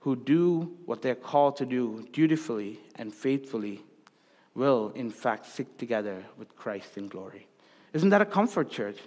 who 0.02 0.16
do 0.16 0.76
what 0.86 1.02
they're 1.02 1.16
called 1.16 1.58
to 1.58 1.66
do 1.66 2.08
dutifully 2.12 2.80
and 2.96 3.14
faithfully, 3.14 3.82
will 4.56 4.92
in 4.96 5.10
fact 5.10 5.46
sit 5.46 5.78
together 5.78 6.26
with 6.38 6.56
Christ 6.56 6.98
in 6.98 7.08
glory. 7.08 7.48
Isn't 7.94 8.10
that 8.10 8.22
a 8.22 8.26
comfort, 8.26 8.70
church? 8.70 8.98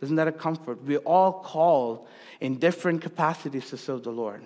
Isn't 0.00 0.16
that 0.16 0.28
a 0.28 0.32
comfort? 0.32 0.82
We're 0.82 0.98
all 0.98 1.32
called 1.32 2.06
in 2.40 2.58
different 2.58 3.02
capacities 3.02 3.70
to 3.70 3.76
serve 3.76 4.02
the 4.02 4.10
Lord. 4.10 4.44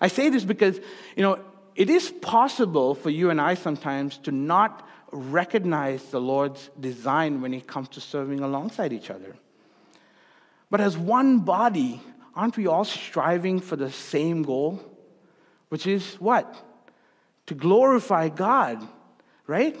I 0.00 0.08
say 0.08 0.28
this 0.28 0.44
because, 0.44 0.78
you 1.16 1.22
know, 1.22 1.38
it 1.74 1.88
is 1.88 2.10
possible 2.10 2.94
for 2.94 3.08
you 3.08 3.30
and 3.30 3.40
I 3.40 3.54
sometimes 3.54 4.18
to 4.18 4.32
not 4.32 4.86
recognize 5.10 6.02
the 6.04 6.20
Lord's 6.20 6.70
design 6.78 7.40
when 7.40 7.54
it 7.54 7.66
comes 7.66 7.88
to 7.90 8.00
serving 8.00 8.40
alongside 8.40 8.92
each 8.92 9.10
other. 9.10 9.36
But 10.70 10.80
as 10.80 10.96
one 10.96 11.40
body, 11.40 12.00
aren't 12.34 12.56
we 12.56 12.66
all 12.66 12.84
striving 12.84 13.60
for 13.60 13.76
the 13.76 13.90
same 13.90 14.42
goal? 14.42 14.80
Which 15.68 15.86
is 15.86 16.14
what? 16.14 16.54
To 17.46 17.54
glorify 17.54 18.28
God, 18.28 18.86
right? 19.46 19.76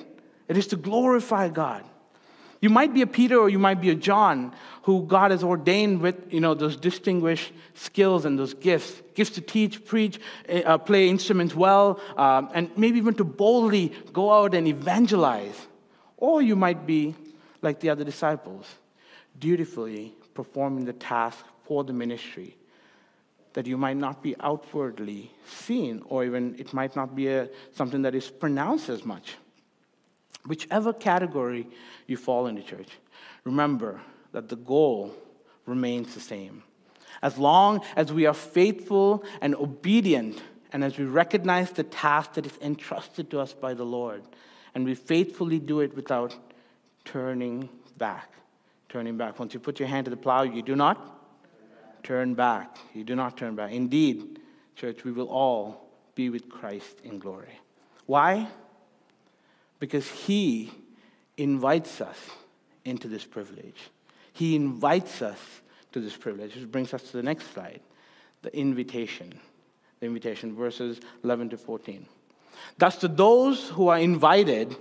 It 0.48 0.56
is 0.56 0.66
to 0.68 0.76
glorify 0.76 1.48
God. 1.48 1.84
You 2.60 2.70
might 2.70 2.92
be 2.92 3.02
a 3.02 3.06
Peter 3.06 3.38
or 3.38 3.48
you 3.48 3.58
might 3.58 3.80
be 3.80 3.90
a 3.90 3.94
John 3.94 4.52
who 4.82 5.06
God 5.06 5.30
has 5.30 5.44
ordained 5.44 6.00
with 6.00 6.32
you 6.32 6.40
know, 6.40 6.54
those 6.54 6.76
distinguished 6.76 7.52
skills 7.74 8.24
and 8.24 8.38
those 8.38 8.54
gifts 8.54 9.02
gifts 9.14 9.30
to 9.32 9.40
teach, 9.40 9.84
preach, 9.84 10.18
eh, 10.48 10.62
uh, 10.62 10.78
play 10.78 11.08
instruments 11.08 11.54
well, 11.54 12.00
um, 12.16 12.48
and 12.54 12.70
maybe 12.76 12.98
even 12.98 13.14
to 13.14 13.24
boldly 13.24 13.92
go 14.12 14.32
out 14.32 14.54
and 14.54 14.66
evangelize. 14.66 15.66
Or 16.16 16.40
you 16.40 16.56
might 16.56 16.86
be 16.86 17.14
like 17.62 17.80
the 17.80 17.90
other 17.90 18.04
disciples, 18.04 18.66
dutifully 19.38 20.14
performing 20.38 20.84
the 20.84 20.92
task 20.92 21.44
for 21.64 21.82
the 21.82 21.92
ministry 21.92 22.56
that 23.54 23.66
you 23.66 23.76
might 23.76 23.96
not 23.96 24.22
be 24.22 24.36
outwardly 24.38 25.32
seen, 25.44 26.00
or 26.06 26.24
even 26.24 26.54
it 26.60 26.72
might 26.72 26.94
not 26.94 27.16
be 27.16 27.26
a, 27.26 27.48
something 27.74 28.02
that 28.02 28.14
is 28.14 28.30
pronounced 28.30 28.88
as 28.88 29.04
much. 29.04 29.34
Whichever 30.46 30.92
category 30.92 31.66
you 32.06 32.16
fall 32.16 32.46
into, 32.46 32.62
church, 32.62 32.90
remember 33.42 34.00
that 34.30 34.48
the 34.48 34.54
goal 34.54 35.12
remains 35.66 36.14
the 36.14 36.20
same. 36.20 36.62
As 37.20 37.36
long 37.36 37.80
as 37.96 38.12
we 38.12 38.24
are 38.26 38.40
faithful 38.58 39.24
and 39.40 39.56
obedient, 39.56 40.40
and 40.72 40.84
as 40.84 40.98
we 40.98 41.04
recognize 41.04 41.72
the 41.72 41.82
task 41.82 42.34
that 42.34 42.46
is 42.46 42.56
entrusted 42.62 43.28
to 43.32 43.40
us 43.40 43.54
by 43.54 43.74
the 43.74 43.84
Lord, 43.98 44.22
and 44.72 44.84
we 44.84 44.94
faithfully 44.94 45.58
do 45.58 45.80
it 45.80 45.96
without 45.96 46.36
turning 47.04 47.68
back. 47.96 48.34
Turning 48.88 49.16
back. 49.16 49.38
Once 49.38 49.54
you 49.54 49.60
put 49.60 49.78
your 49.78 49.88
hand 49.88 50.06
to 50.06 50.10
the 50.10 50.16
plow, 50.16 50.42
you 50.42 50.62
do 50.62 50.74
not 50.74 51.18
turn 52.02 52.34
back. 52.34 52.78
You 52.94 53.04
do 53.04 53.14
not 53.14 53.36
turn 53.36 53.54
back. 53.54 53.72
Indeed, 53.72 54.40
church, 54.76 55.04
we 55.04 55.12
will 55.12 55.28
all 55.28 55.90
be 56.14 56.30
with 56.30 56.48
Christ 56.48 57.00
in 57.04 57.18
glory. 57.18 57.60
Why? 58.06 58.48
Because 59.78 60.08
He 60.08 60.72
invites 61.36 62.00
us 62.00 62.18
into 62.84 63.08
this 63.08 63.24
privilege. 63.24 63.90
He 64.32 64.56
invites 64.56 65.20
us 65.22 65.38
to 65.92 66.00
this 66.00 66.16
privilege, 66.16 66.54
which 66.54 66.70
brings 66.70 66.94
us 66.94 67.02
to 67.10 67.16
the 67.16 67.22
next 67.22 67.52
slide 67.52 67.80
the 68.42 68.56
invitation. 68.56 69.38
The 70.00 70.06
invitation, 70.06 70.54
verses 70.54 71.00
11 71.24 71.50
to 71.50 71.56
14. 71.56 72.06
Thus, 72.78 72.96
to 72.98 73.08
those 73.08 73.68
who 73.70 73.88
are 73.88 73.98
invited, 73.98 74.76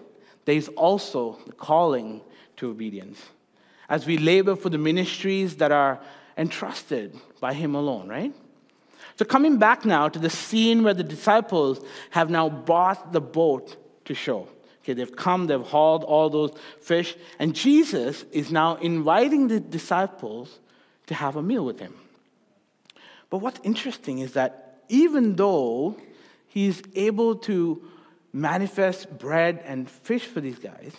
there 0.45 0.55
is 0.55 0.67
also 0.69 1.39
the 1.45 1.53
calling 1.53 2.21
to 2.57 2.69
obedience. 2.69 3.19
As 3.89 4.05
we 4.05 4.17
labor 4.17 4.55
for 4.55 4.69
the 4.69 4.77
ministries 4.77 5.57
that 5.57 5.71
are 5.71 5.99
entrusted 6.37 7.19
by 7.39 7.53
Him 7.53 7.75
alone, 7.75 8.07
right? 8.07 8.33
So, 9.17 9.25
coming 9.25 9.57
back 9.57 9.85
now 9.85 10.09
to 10.09 10.19
the 10.19 10.29
scene 10.29 10.83
where 10.83 10.93
the 10.93 11.03
disciples 11.03 11.83
have 12.11 12.29
now 12.29 12.49
bought 12.49 13.13
the 13.13 13.21
boat 13.21 13.75
to 14.05 14.13
show. 14.13 14.47
Okay, 14.83 14.93
they've 14.93 15.15
come, 15.15 15.47
they've 15.47 15.59
hauled 15.59 16.03
all 16.03 16.29
those 16.29 16.51
fish, 16.81 17.15
and 17.39 17.53
Jesus 17.55 18.23
is 18.31 18.51
now 18.51 18.75
inviting 18.75 19.47
the 19.47 19.59
disciples 19.59 20.59
to 21.07 21.13
have 21.13 21.35
a 21.35 21.41
meal 21.41 21.65
with 21.65 21.79
him. 21.79 21.93
But 23.29 23.39
what's 23.39 23.59
interesting 23.63 24.19
is 24.19 24.33
that 24.33 24.83
even 24.87 25.35
though 25.35 25.97
he's 26.47 26.81
able 26.95 27.35
to 27.35 27.81
manifest 28.31 29.17
bread 29.17 29.61
and 29.65 29.89
fish 29.89 30.25
for 30.25 30.39
these 30.39 30.59
guys, 30.59 30.93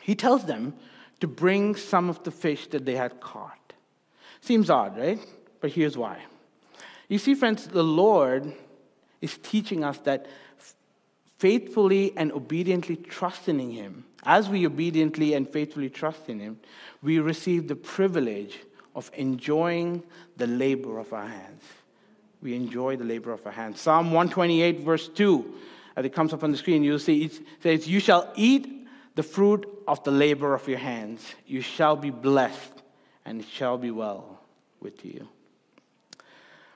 he 0.00 0.14
tells 0.14 0.46
them 0.46 0.74
to 1.20 1.26
bring 1.26 1.76
some 1.76 2.08
of 2.08 2.22
the 2.24 2.30
fish 2.30 2.66
that 2.68 2.84
they 2.84 2.96
had 2.96 3.20
caught. 3.20 3.72
Seems 4.40 4.70
odd, 4.70 4.98
right? 4.98 5.18
But 5.60 5.70
here's 5.72 5.96
why. 5.96 6.18
You 7.08 7.18
see, 7.18 7.34
friends, 7.34 7.66
the 7.66 7.84
Lord 7.84 8.52
is 9.20 9.36
teaching 9.38 9.84
us 9.84 9.98
that 9.98 10.26
faithfully 11.38 12.12
and 12.16 12.32
obediently 12.32 12.96
trusting 12.96 13.60
in 13.60 13.70
Him, 13.70 14.04
as 14.24 14.48
we 14.48 14.66
obediently 14.66 15.34
and 15.34 15.48
faithfully 15.48 15.90
trust 15.90 16.28
in 16.28 16.38
Him, 16.38 16.60
we 17.02 17.18
receive 17.18 17.68
the 17.68 17.76
privilege 17.76 18.58
of 18.94 19.10
enjoying 19.14 20.02
the 20.36 20.46
labor 20.46 20.98
of 20.98 21.12
our 21.12 21.26
hands. 21.26 21.62
We 22.42 22.54
enjoy 22.54 22.96
the 22.96 23.04
labor 23.04 23.32
of 23.32 23.44
our 23.46 23.52
hands. 23.52 23.80
Psalm 23.80 24.06
128, 24.06 24.80
verse 24.80 25.08
2, 25.08 25.54
as 25.96 26.04
it 26.04 26.14
comes 26.14 26.32
up 26.32 26.42
on 26.42 26.52
the 26.52 26.56
screen, 26.56 26.82
you'll 26.82 26.98
see 26.98 27.24
it 27.24 27.40
says, 27.62 27.88
You 27.88 28.00
shall 28.00 28.32
eat 28.36 28.88
the 29.14 29.22
fruit 29.22 29.66
of 29.90 30.04
the 30.04 30.12
labor 30.12 30.54
of 30.54 30.68
your 30.68 30.78
hands. 30.78 31.34
You 31.46 31.60
shall 31.60 31.96
be 31.96 32.10
blessed, 32.10 32.72
and 33.24 33.40
it 33.40 33.48
shall 33.48 33.76
be 33.76 33.90
well 33.90 34.38
with 34.80 35.04
you. 35.04 35.28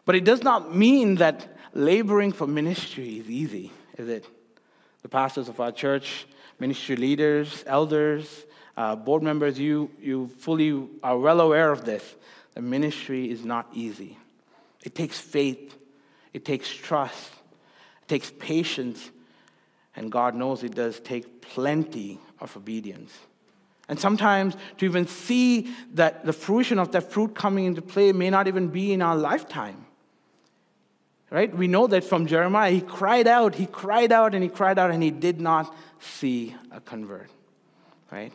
But 0.04 0.16
it 0.16 0.24
does 0.24 0.42
not 0.42 0.74
mean 0.74 1.14
that 1.16 1.56
laboring 1.74 2.32
for 2.32 2.48
ministry 2.48 3.20
is 3.20 3.30
easy, 3.30 3.70
is 3.96 4.08
it? 4.08 4.26
The 5.02 5.08
pastors 5.08 5.48
of 5.48 5.60
our 5.60 5.70
church, 5.70 6.26
ministry 6.58 6.96
leaders, 6.96 7.62
elders, 7.68 8.44
uh, 8.76 8.96
board 8.96 9.22
members, 9.22 9.60
you, 9.60 9.90
you 10.00 10.26
fully 10.38 10.88
are 11.00 11.16
well 11.16 11.40
aware 11.40 11.70
of 11.70 11.84
this. 11.84 12.16
The 12.54 12.62
ministry 12.62 13.30
is 13.30 13.44
not 13.44 13.68
easy. 13.72 14.18
It 14.82 14.96
takes 14.96 15.20
faith, 15.20 15.76
it 16.32 16.44
takes 16.44 16.68
trust, 16.68 17.30
it 18.02 18.08
takes 18.08 18.32
patience, 18.38 19.10
and 19.96 20.10
God 20.10 20.34
knows 20.34 20.62
it 20.62 20.74
does 20.74 21.00
take 21.00 21.40
plenty 21.40 22.18
of 22.40 22.56
obedience. 22.56 23.12
And 23.88 24.00
sometimes 24.00 24.56
to 24.78 24.86
even 24.86 25.06
see 25.06 25.74
that 25.92 26.24
the 26.24 26.32
fruition 26.32 26.78
of 26.78 26.92
that 26.92 27.12
fruit 27.12 27.34
coming 27.34 27.66
into 27.66 27.82
play 27.82 28.12
may 28.12 28.30
not 28.30 28.48
even 28.48 28.68
be 28.68 28.92
in 28.92 29.02
our 29.02 29.16
lifetime. 29.16 29.86
Right? 31.30 31.54
We 31.54 31.66
know 31.66 31.86
that 31.88 32.04
from 32.04 32.26
Jeremiah. 32.26 32.70
He 32.70 32.80
cried 32.80 33.26
out, 33.26 33.54
he 33.54 33.66
cried 33.66 34.12
out, 34.12 34.34
and 34.34 34.42
he 34.42 34.48
cried 34.48 34.78
out, 34.78 34.90
and 34.90 35.02
he 35.02 35.10
did 35.10 35.40
not 35.40 35.74
see 35.98 36.54
a 36.70 36.80
convert. 36.80 37.28
Right? 38.10 38.32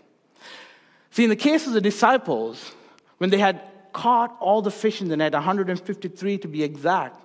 See, 1.11 1.23
in 1.23 1.29
the 1.29 1.35
case 1.35 1.65
of 1.65 1.73
the 1.73 1.81
disciples, 1.81 2.71
when 3.17 3.29
they 3.29 3.37
had 3.37 3.61
caught 3.93 4.35
all 4.39 4.61
the 4.61 4.71
fish 4.71 5.01
in 5.01 5.07
the 5.07 5.17
net, 5.17 5.33
153 5.33 6.37
to 6.39 6.47
be 6.47 6.63
exact, 6.63 7.23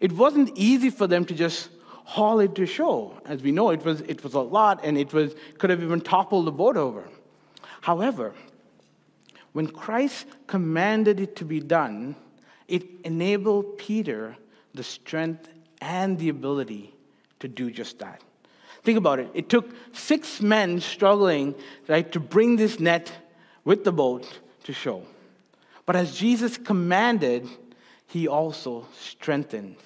it 0.00 0.12
wasn't 0.12 0.50
easy 0.56 0.90
for 0.90 1.06
them 1.06 1.24
to 1.26 1.34
just 1.34 1.68
haul 2.10 2.40
it 2.40 2.56
to 2.56 2.66
shore. 2.66 3.16
As 3.24 3.40
we 3.40 3.52
know, 3.52 3.70
it 3.70 3.84
was, 3.84 4.00
it 4.00 4.24
was 4.24 4.34
a 4.34 4.40
lot 4.40 4.80
and 4.82 4.98
it 4.98 5.12
was, 5.12 5.32
could 5.58 5.70
have 5.70 5.80
even 5.80 6.00
toppled 6.00 6.44
the 6.44 6.50
boat 6.50 6.76
over. 6.76 7.04
However, 7.82 8.34
when 9.52 9.68
Christ 9.68 10.26
commanded 10.48 11.20
it 11.20 11.36
to 11.36 11.44
be 11.44 11.60
done, 11.60 12.16
it 12.66 12.82
enabled 13.04 13.78
Peter 13.78 14.36
the 14.74 14.82
strength 14.82 15.48
and 15.80 16.18
the 16.18 16.30
ability 16.30 16.92
to 17.38 17.46
do 17.46 17.70
just 17.70 18.00
that. 18.00 18.20
Think 18.82 18.98
about 18.98 19.20
it. 19.20 19.30
It 19.32 19.48
took 19.48 19.70
six 19.92 20.40
men 20.40 20.80
struggling, 20.80 21.54
right, 21.86 22.10
to 22.10 22.18
bring 22.18 22.56
this 22.56 22.80
net 22.80 23.12
with 23.64 23.84
the 23.84 23.92
boat 23.92 24.26
to 24.64 24.72
shore. 24.72 25.04
But 25.86 25.94
as 25.94 26.16
Jesus 26.16 26.58
commanded, 26.58 27.48
he 28.08 28.26
also 28.26 28.88
strengthened 28.98 29.76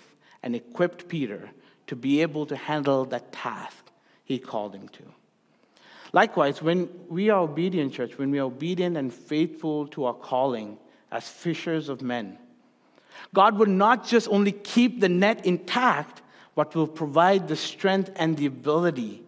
and 0.42 0.56
equipped 0.56 1.06
Peter 1.06 1.50
to 1.86 1.96
be 1.96 2.22
able 2.22 2.46
to 2.46 2.56
handle 2.56 3.04
that 3.06 3.32
task 3.32 3.84
he 4.24 4.38
called 4.38 4.74
him 4.74 4.88
to. 4.88 5.02
Likewise, 6.12 6.62
when 6.62 6.88
we 7.08 7.28
are 7.30 7.40
obedient, 7.40 7.92
church, 7.92 8.16
when 8.18 8.30
we 8.30 8.38
are 8.38 8.46
obedient 8.46 8.96
and 8.96 9.12
faithful 9.12 9.88
to 9.88 10.04
our 10.04 10.14
calling 10.14 10.78
as 11.10 11.28
fishers 11.28 11.88
of 11.88 12.02
men, 12.02 12.38
God 13.32 13.58
will 13.58 13.66
not 13.66 14.06
just 14.06 14.28
only 14.28 14.52
keep 14.52 15.00
the 15.00 15.08
net 15.08 15.44
intact, 15.44 16.22
but 16.54 16.74
will 16.74 16.86
provide 16.86 17.48
the 17.48 17.56
strength 17.56 18.10
and 18.16 18.36
the 18.36 18.46
ability 18.46 19.22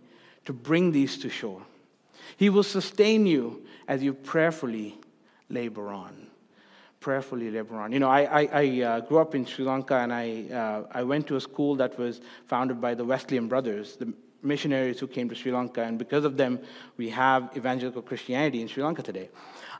to 0.44 0.52
bring 0.52 0.92
these 0.92 1.18
to 1.18 1.28
shore. 1.28 1.62
He 2.36 2.50
will 2.50 2.62
sustain 2.62 3.26
you 3.26 3.66
as 3.88 4.02
you 4.02 4.14
prayerfully 4.14 4.96
labor 5.48 5.88
on. 5.88 6.28
Prayerfully 7.00 7.50
labor 7.50 7.76
on. 7.76 7.92
You 7.92 8.00
know, 8.00 8.08
I, 8.08 8.42
I, 8.42 8.48
I 8.52 8.82
uh, 8.82 9.00
grew 9.00 9.18
up 9.18 9.34
in 9.34 9.44
Sri 9.44 9.64
Lanka 9.64 9.96
and 9.96 10.12
I, 10.12 10.46
uh, 10.52 10.82
I 10.90 11.02
went 11.02 11.26
to 11.28 11.36
a 11.36 11.40
school 11.40 11.76
that 11.76 11.98
was 11.98 12.20
founded 12.46 12.80
by 12.80 12.94
the 12.94 13.04
Wesleyan 13.04 13.48
brothers, 13.48 13.96
the 13.96 14.12
missionaries 14.42 14.98
who 15.00 15.06
came 15.06 15.28
to 15.28 15.34
Sri 15.34 15.52
Lanka, 15.52 15.82
and 15.82 15.98
because 15.98 16.24
of 16.24 16.36
them, 16.36 16.58
we 16.96 17.10
have 17.10 17.50
evangelical 17.56 18.02
Christianity 18.02 18.60
in 18.60 18.68
Sri 18.68 18.82
Lanka 18.82 19.02
today. 19.02 19.28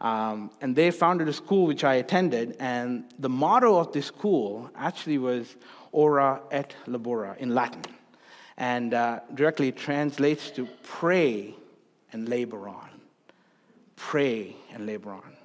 Um, 0.00 0.50
and 0.60 0.76
they 0.76 0.90
founded 0.90 1.28
a 1.28 1.32
school 1.32 1.66
which 1.66 1.84
I 1.84 1.94
attended, 1.94 2.56
and 2.58 3.04
the 3.18 3.28
motto 3.28 3.78
of 3.78 3.92
this 3.92 4.06
school 4.06 4.70
actually 4.76 5.18
was 5.18 5.56
Ora 5.92 6.42
et 6.50 6.74
Labora 6.86 7.36
in 7.38 7.54
Latin, 7.54 7.82
and 8.58 8.92
uh, 8.92 9.20
directly 9.34 9.72
translates 9.72 10.50
to 10.50 10.68
pray 10.82 11.54
and 12.12 12.28
labor 12.28 12.68
on. 12.68 12.90
Pray 13.96 14.56
and 14.74 14.86
labor 14.86 15.12
on. 15.12 15.35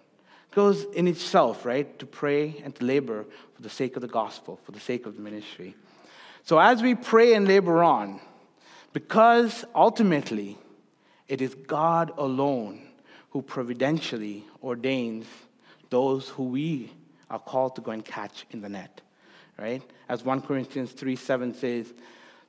Goes 0.51 0.83
in 0.93 1.07
itself, 1.07 1.65
right? 1.65 1.97
To 1.99 2.05
pray 2.05 2.61
and 2.63 2.75
to 2.75 2.85
labor 2.85 3.25
for 3.55 3.61
the 3.61 3.69
sake 3.69 3.95
of 3.95 4.01
the 4.01 4.07
gospel, 4.07 4.59
for 4.63 4.71
the 4.71 4.79
sake 4.79 5.05
of 5.05 5.15
the 5.15 5.21
ministry. 5.21 5.75
So 6.43 6.59
as 6.59 6.81
we 6.81 6.95
pray 6.95 7.33
and 7.33 7.47
labor 7.47 7.83
on, 7.83 8.19
because 8.93 9.63
ultimately 9.73 10.57
it 11.27 11.41
is 11.41 11.55
God 11.55 12.11
alone 12.17 12.81
who 13.29 13.41
providentially 13.41 14.45
ordains 14.61 15.25
those 15.89 16.27
who 16.29 16.43
we 16.43 16.91
are 17.29 17.39
called 17.39 17.75
to 17.75 17.81
go 17.81 17.91
and 17.91 18.03
catch 18.03 18.45
in 18.51 18.61
the 18.61 18.69
net, 18.69 19.01
right? 19.57 19.81
As 20.09 20.25
1 20.25 20.41
Corinthians 20.41 20.91
3 20.91 21.15
7 21.15 21.53
says, 21.53 21.93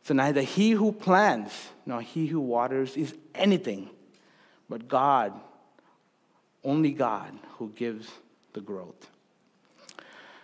so 0.05 0.15
neither 0.15 0.43
he 0.43 0.73
who 0.73 0.91
plants 0.91 1.69
nor 1.87 2.01
he 2.01 2.27
who 2.27 2.41
waters 2.41 2.97
is 2.97 3.15
anything, 3.35 3.91
but 4.69 4.88
God, 4.88 5.33
only 6.64 6.92
God 6.92 7.33
who 7.59 7.70
gives 7.70 8.11
the 8.53 8.61
growth. 8.61 9.09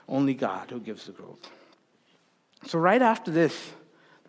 Only 0.08 0.34
God 0.34 0.70
who 0.70 0.80
gives 0.80 1.06
the 1.06 1.12
growth. 1.12 1.50
So 2.66 2.78
right 2.78 3.02
after 3.02 3.30
this, 3.30 3.72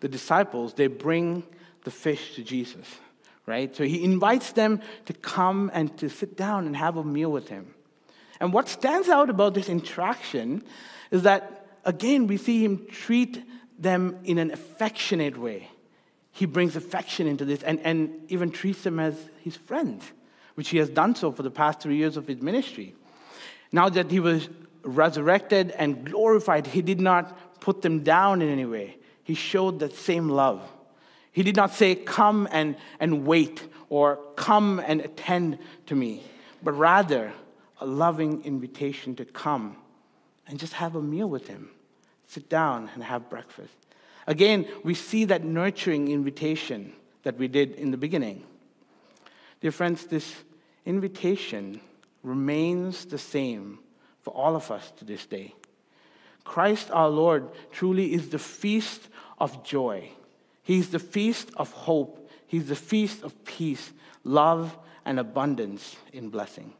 the 0.00 0.08
disciples, 0.08 0.74
they 0.74 0.86
bring 0.86 1.42
the 1.84 1.90
fish 1.90 2.34
to 2.34 2.42
Jesus, 2.42 2.86
right? 3.46 3.74
So 3.74 3.84
he 3.84 4.04
invites 4.04 4.52
them 4.52 4.80
to 5.06 5.12
come 5.12 5.70
and 5.72 5.96
to 5.98 6.08
sit 6.08 6.36
down 6.36 6.66
and 6.66 6.76
have 6.76 6.96
a 6.96 7.04
meal 7.04 7.32
with 7.32 7.48
him. 7.48 7.74
And 8.40 8.52
what 8.52 8.68
stands 8.68 9.08
out 9.08 9.30
about 9.30 9.54
this 9.54 9.68
interaction 9.68 10.62
is 11.10 11.22
that, 11.22 11.66
again, 11.84 12.26
we 12.26 12.36
see 12.36 12.64
him 12.64 12.86
treat 12.86 13.42
them 13.78 14.18
in 14.24 14.38
an 14.38 14.50
affectionate 14.50 15.38
way. 15.38 15.68
He 16.32 16.46
brings 16.46 16.76
affection 16.76 17.26
into 17.26 17.44
this 17.44 17.62
and, 17.62 17.80
and 17.80 18.24
even 18.28 18.50
treats 18.50 18.82
them 18.82 19.00
as 19.00 19.14
his 19.42 19.56
friends, 19.56 20.04
which 20.60 20.68
he 20.68 20.76
has 20.76 20.90
done 20.90 21.14
so 21.14 21.32
for 21.32 21.42
the 21.42 21.50
past 21.50 21.80
three 21.80 21.96
years 21.96 22.18
of 22.18 22.26
his 22.26 22.42
ministry. 22.42 22.94
Now 23.72 23.88
that 23.88 24.10
he 24.10 24.20
was 24.20 24.50
resurrected 24.82 25.70
and 25.70 26.04
glorified, 26.04 26.66
he 26.66 26.82
did 26.82 27.00
not 27.00 27.60
put 27.62 27.80
them 27.80 28.02
down 28.02 28.42
in 28.42 28.50
any 28.50 28.66
way. 28.66 28.98
He 29.24 29.32
showed 29.32 29.78
that 29.78 29.94
same 29.94 30.28
love. 30.28 30.60
He 31.32 31.42
did 31.42 31.56
not 31.56 31.72
say, 31.72 31.94
Come 31.94 32.46
and, 32.52 32.76
and 33.00 33.24
wait, 33.26 33.66
or 33.88 34.18
come 34.36 34.82
and 34.84 35.00
attend 35.00 35.58
to 35.86 35.94
me, 35.94 36.22
but 36.62 36.72
rather 36.72 37.32
a 37.80 37.86
loving 37.86 38.44
invitation 38.44 39.16
to 39.16 39.24
come 39.24 39.78
and 40.46 40.58
just 40.58 40.74
have 40.74 40.94
a 40.94 41.00
meal 41.00 41.30
with 41.30 41.48
him, 41.48 41.70
sit 42.26 42.50
down 42.50 42.90
and 42.92 43.02
have 43.02 43.30
breakfast. 43.30 43.72
Again, 44.26 44.68
we 44.84 44.92
see 44.92 45.24
that 45.24 45.42
nurturing 45.42 46.08
invitation 46.08 46.92
that 47.22 47.38
we 47.38 47.48
did 47.48 47.76
in 47.76 47.92
the 47.92 47.96
beginning. 47.96 48.44
Dear 49.62 49.72
friends, 49.72 50.04
this 50.04 50.34
invitation 50.84 51.80
remains 52.22 53.04
the 53.06 53.18
same 53.18 53.78
for 54.22 54.32
all 54.34 54.56
of 54.56 54.70
us 54.70 54.92
to 54.98 55.04
this 55.04 55.26
day. 55.26 55.54
Christ 56.44 56.90
our 56.90 57.08
Lord 57.08 57.48
truly 57.70 58.12
is 58.12 58.30
the 58.30 58.38
feast 58.38 59.08
of 59.38 59.64
joy 59.64 60.10
He's 60.70 60.90
the 60.90 61.00
feast 61.00 61.50
of 61.56 61.72
hope. 61.72 62.30
He's 62.46 62.68
the 62.68 62.76
feast 62.76 63.24
of 63.24 63.44
peace, 63.44 63.92
love, 64.22 64.78
and 65.04 65.18
abundance 65.18 65.96
in 66.12 66.28
blessing. 66.28 66.74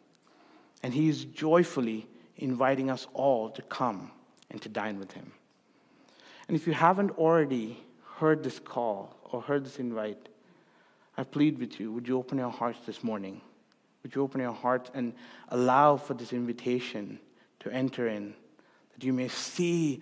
And 0.82 0.94
He 0.94 1.08
is 1.08 1.24
joyfully 1.24 2.06
inviting 2.36 2.88
us 2.88 3.08
all 3.14 3.50
to 3.50 3.62
come 3.62 4.12
and 4.48 4.62
to 4.62 4.68
dine 4.68 5.00
with 5.00 5.10
Him. 5.10 5.32
And 6.46 6.56
if 6.56 6.68
you 6.68 6.72
haven't 6.72 7.18
already 7.18 7.82
heard 8.18 8.44
this 8.44 8.60
call 8.60 9.16
or 9.24 9.42
heard 9.42 9.64
this 9.64 9.80
invite, 9.80 10.28
I 11.16 11.24
plead 11.24 11.58
with 11.58 11.80
you 11.80 11.92
would 11.92 12.06
you 12.06 12.16
open 12.16 12.38
your 12.38 12.50
hearts 12.50 12.78
this 12.86 13.02
morning? 13.02 13.40
Would 14.02 14.14
you 14.14 14.22
open 14.22 14.40
your 14.40 14.52
hearts 14.52 14.90
and 14.94 15.12
allow 15.48 15.96
for 15.96 16.14
this 16.14 16.32
invitation 16.32 17.18
to 17.60 17.70
enter 17.70 18.08
in, 18.08 18.34
that 18.94 19.04
you 19.04 19.12
may 19.12 19.28
see 19.28 20.00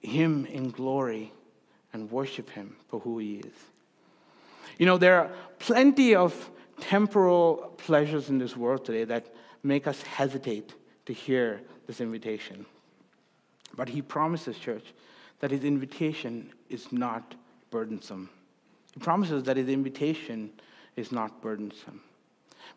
Him 0.00 0.46
in 0.46 0.70
glory 0.70 1.32
and 1.92 2.10
worship 2.10 2.50
Him 2.50 2.76
for 2.88 3.00
who 3.00 3.18
He 3.18 3.36
is. 3.36 3.54
You 4.78 4.86
know, 4.86 4.98
there 4.98 5.20
are 5.20 5.30
plenty 5.58 6.14
of 6.14 6.50
temporal 6.80 7.74
pleasures 7.78 8.28
in 8.28 8.38
this 8.38 8.56
world 8.56 8.84
today 8.84 9.04
that 9.04 9.26
make 9.62 9.86
us 9.86 10.02
hesitate 10.02 10.74
to 11.06 11.12
hear 11.12 11.62
this 11.86 12.00
invitation. 12.00 12.66
But 13.76 13.88
He 13.88 14.02
promises, 14.02 14.58
church, 14.58 14.92
that 15.40 15.50
His 15.50 15.64
invitation 15.64 16.52
is 16.68 16.92
not 16.92 17.34
burdensome. 17.70 18.28
He 18.92 19.00
promises 19.00 19.44
that 19.44 19.56
His 19.56 19.68
invitation 19.68 20.50
is 20.96 21.12
not 21.12 21.40
burdensome. 21.40 22.00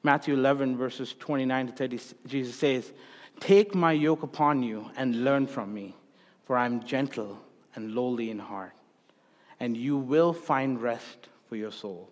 Matthew 0.04 0.34
11, 0.34 0.78
verses 0.78 1.16
29 1.20 1.68
to 1.68 1.74
30, 1.74 2.00
Jesus 2.28 2.56
says, 2.56 2.92
Take 3.40 3.74
my 3.76 3.92
yoke 3.92 4.24
upon 4.24 4.64
you 4.64 4.90
and 4.98 5.24
learn 5.24 5.48
from 5.48 5.74
me, 5.74 5.96
for 6.46 6.58
I 6.58 6.66
am 6.66 6.84
gentle 6.84 7.40
and 7.76 7.94
lowly 7.94 8.32
in 8.32 8.40
heart 8.40 8.74
and 9.60 9.76
you 9.76 9.98
will 9.98 10.34
find 10.34 10.82
rest 10.82 11.28
for 11.48 11.56
your 11.56 11.72
soul. 11.72 12.10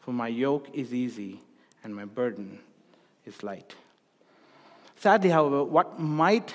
For 0.00 0.12
my 0.12 0.28
yoke 0.28 0.68
is 0.72 0.92
easy 0.92 1.40
and 1.82 1.94
my 1.94 2.04
burden 2.04 2.58
is 3.24 3.42
light. 3.42 3.74
Sadly, 4.96 5.30
however, 5.30 5.64
what 5.64 5.98
might 5.98 6.54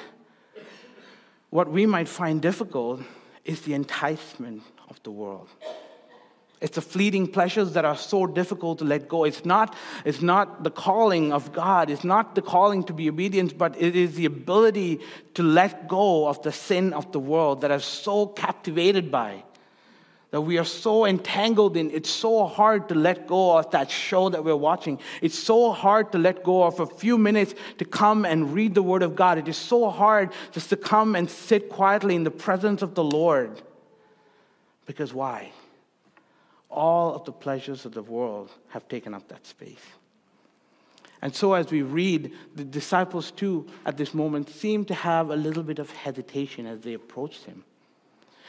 what 1.50 1.70
we 1.70 1.86
might 1.86 2.10
find 2.10 2.42
difficult 2.42 3.02
is 3.46 3.62
the 3.62 3.74
enticement 3.74 4.62
of 4.90 5.02
the 5.04 5.12
world. 5.12 5.48
It's 6.65 6.73
the 6.73 6.82
fleeting 6.82 7.28
pleasures 7.28 7.73
that 7.73 7.86
are 7.86 7.95
so 7.95 8.25
difficult 8.25 8.80
to 8.80 8.86
let 8.86 9.08
go. 9.08 9.23
It's 9.23 9.45
not, 9.45 9.75
it's 10.04 10.23
not 10.23 10.63
the 10.63 10.71
calling 10.71 11.32
of 11.32 11.54
God, 11.54 11.91
it's 11.91 12.04
not 12.04 12.34
the 12.34 12.41
calling 12.41 12.84
to 12.86 12.93
be 12.93 13.08
obedient, 13.08 13.56
but 13.56 13.80
it 13.80 13.95
is 13.95 14.15
the 14.15 14.25
ability 14.25 14.99
to 15.36 15.43
let 15.43 15.88
go 15.88 16.28
of 16.28 16.41
the 16.41 16.51
sin 16.51 16.91
of 16.91 17.12
the 17.12 17.19
world 17.19 17.62
that 17.62 17.69
are 17.69 17.80
so 17.80 18.25
captivated 18.25 19.12
by 19.12 19.43
that 20.32 20.41
we 20.41 20.58
are 20.58 20.65
so 20.65 21.06
entangled 21.06 21.78
in. 21.78 21.91
It's 21.91 22.10
so 22.10 22.47
hard 22.47 22.89
to 22.89 22.95
let 22.95 23.28
go 23.28 23.60
of 23.60 23.69
that 23.69 23.91
show 23.91 24.30
that 24.30 24.43
we're 24.43 24.56
watching. 24.56 24.97
It's 25.21 25.38
so 25.38 25.71
hard 25.71 26.13
to 26.13 26.17
let 26.17 26.43
go 26.43 26.63
of 26.63 26.80
a 26.80 26.88
few 26.88 27.19
minutes 27.19 27.54
to 27.78 27.86
come 27.86 28.25
and 28.25 28.56
read 28.56 28.73
the 28.73 28.82
Word 28.82 29.04
of 29.04 29.15
God. 29.15 29.38
It 29.38 29.47
is 29.47 29.56
so 29.56 29.91
hard 29.91 30.32
just 30.51 30.71
to 30.71 30.78
come 30.78 31.15
and 31.15 31.30
sit 31.30 31.69
quietly 31.69 32.15
in 32.15 32.23
the 32.23 32.32
presence 32.32 32.82
of 32.82 32.95
the 32.95 33.04
Lord. 33.04 33.62
Because 34.88 35.13
why? 35.13 35.51
All 36.76 37.16
of 37.16 37.24
the 37.24 37.32
pleasures 37.32 37.86
of 37.86 37.94
the 37.94 38.04
world 38.04 38.52
have 38.70 38.88
taken 38.90 39.14
up 39.14 39.30
that 39.30 39.48
space. 39.48 39.86
And 41.22 41.34
so, 41.34 41.54
as 41.54 41.72
we 41.72 41.82
read, 41.82 42.34
the 42.54 42.66
disciples 42.66 43.32
too, 43.32 43.66
at 43.86 43.96
this 43.98 44.14
moment, 44.14 44.50
seem 44.50 44.84
to 44.86 44.94
have 44.94 45.30
a 45.30 45.36
little 45.36 45.64
bit 45.64 45.80
of 45.80 45.90
hesitation 45.90 46.68
as 46.68 46.82
they 46.82 46.94
approached 46.94 47.46
him. 47.46 47.64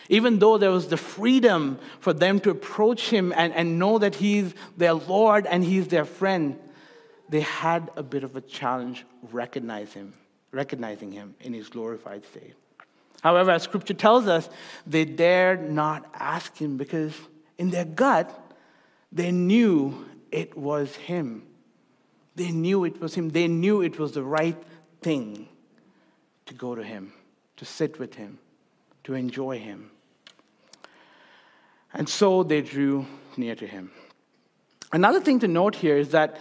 Even 0.09 0.41
though 0.41 0.59
there 0.59 0.73
was 0.73 0.89
the 0.89 0.97
freedom 0.97 1.79
for 2.01 2.13
them 2.13 2.41
to 2.41 2.51
approach 2.51 3.09
him 3.09 3.33
and, 3.37 3.53
and 3.53 3.79
know 3.79 3.99
that 3.99 4.17
he's 4.17 4.55
their 4.77 4.95
Lord 4.95 5.47
and 5.47 5.65
he's 5.65 5.89
their 5.89 6.05
friend, 6.05 6.59
they 7.29 7.41
had 7.41 7.91
a 7.97 8.03
bit 8.03 8.25
of 8.25 8.35
a 8.37 8.41
challenge 8.41 9.05
recognize 9.33 9.93
him, 9.93 10.13
recognizing 10.51 11.13
him 11.13 11.35
in 11.41 11.55
his 11.55 11.69
glorified 11.69 12.25
state. 12.27 12.55
However, 13.23 13.53
as 13.53 13.63
scripture 13.63 13.95
tells 13.95 14.27
us, 14.27 14.49
they 14.87 15.05
dared 15.05 15.71
not 15.71 16.05
ask 16.15 16.57
him 16.57 16.77
because 16.77 17.15
in 17.59 17.71
their 17.71 17.85
gut, 17.85 18.55
they 19.13 19.33
knew 19.33 20.07
it 20.31 20.57
was 20.57 20.95
him. 20.95 21.43
They 22.35 22.51
knew 22.51 22.85
it 22.85 23.01
was 23.01 23.15
him. 23.15 23.31
They 23.31 23.49
knew 23.49 23.81
it 23.81 23.99
was 23.99 24.13
the 24.13 24.23
right 24.23 24.63
thing 25.01 25.49
to 26.47 26.55
go 26.55 26.75
to 26.75 26.83
him, 26.83 27.13
to 27.57 27.65
sit 27.65 27.99
with 27.99 28.15
him, 28.15 28.39
to 29.05 29.15
enjoy 29.15 29.59
him. 29.59 29.91
And 31.95 32.09
so 32.09 32.43
they 32.43 32.61
drew 32.61 33.07
near 33.37 33.55
to 33.55 33.67
him. 33.67 33.91
Another 34.93 35.21
thing 35.21 35.41
to 35.41 35.49
note 35.49 35.75
here 35.75 35.97
is 35.97 36.11
that 36.11 36.39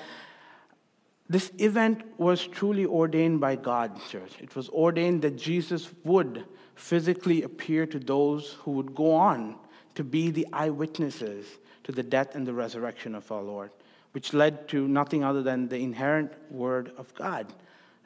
this 1.30 1.51
event 1.58 2.04
was 2.19 2.45
truly 2.45 2.86
ordained 2.86 3.39
by 3.39 3.56
God, 3.56 3.99
church. 4.10 4.34
It 4.39 4.56
was 4.56 4.69
ordained 4.69 5.23
that 5.23 5.38
Jesus 5.38 5.89
would 6.04 6.45
physically 6.75 7.41
appear 7.41 7.86
to 7.88 7.97
those 7.97 8.58
who 8.62 8.71
would 8.71 8.93
go 8.93 9.13
on 9.13 9.56
to 9.95 10.03
be 10.03 10.31
the 10.31 10.47
eyewitnesses 10.53 11.45
to 11.84 11.91
the 11.91 12.03
death 12.03 12.36
and 12.36 12.47
the 12.47 12.53
resurrection 12.53 13.15
of 13.15 13.31
our 13.31 13.41
Lord, 13.41 13.71
which 14.13 14.34
led 14.34 14.67
to 14.69 14.88
nothing 14.88 15.23
other 15.23 15.43
than 15.43 15.67
the 15.67 15.77
inerrant 15.77 16.31
word 16.51 16.91
of 16.97 17.13
God, 17.15 17.51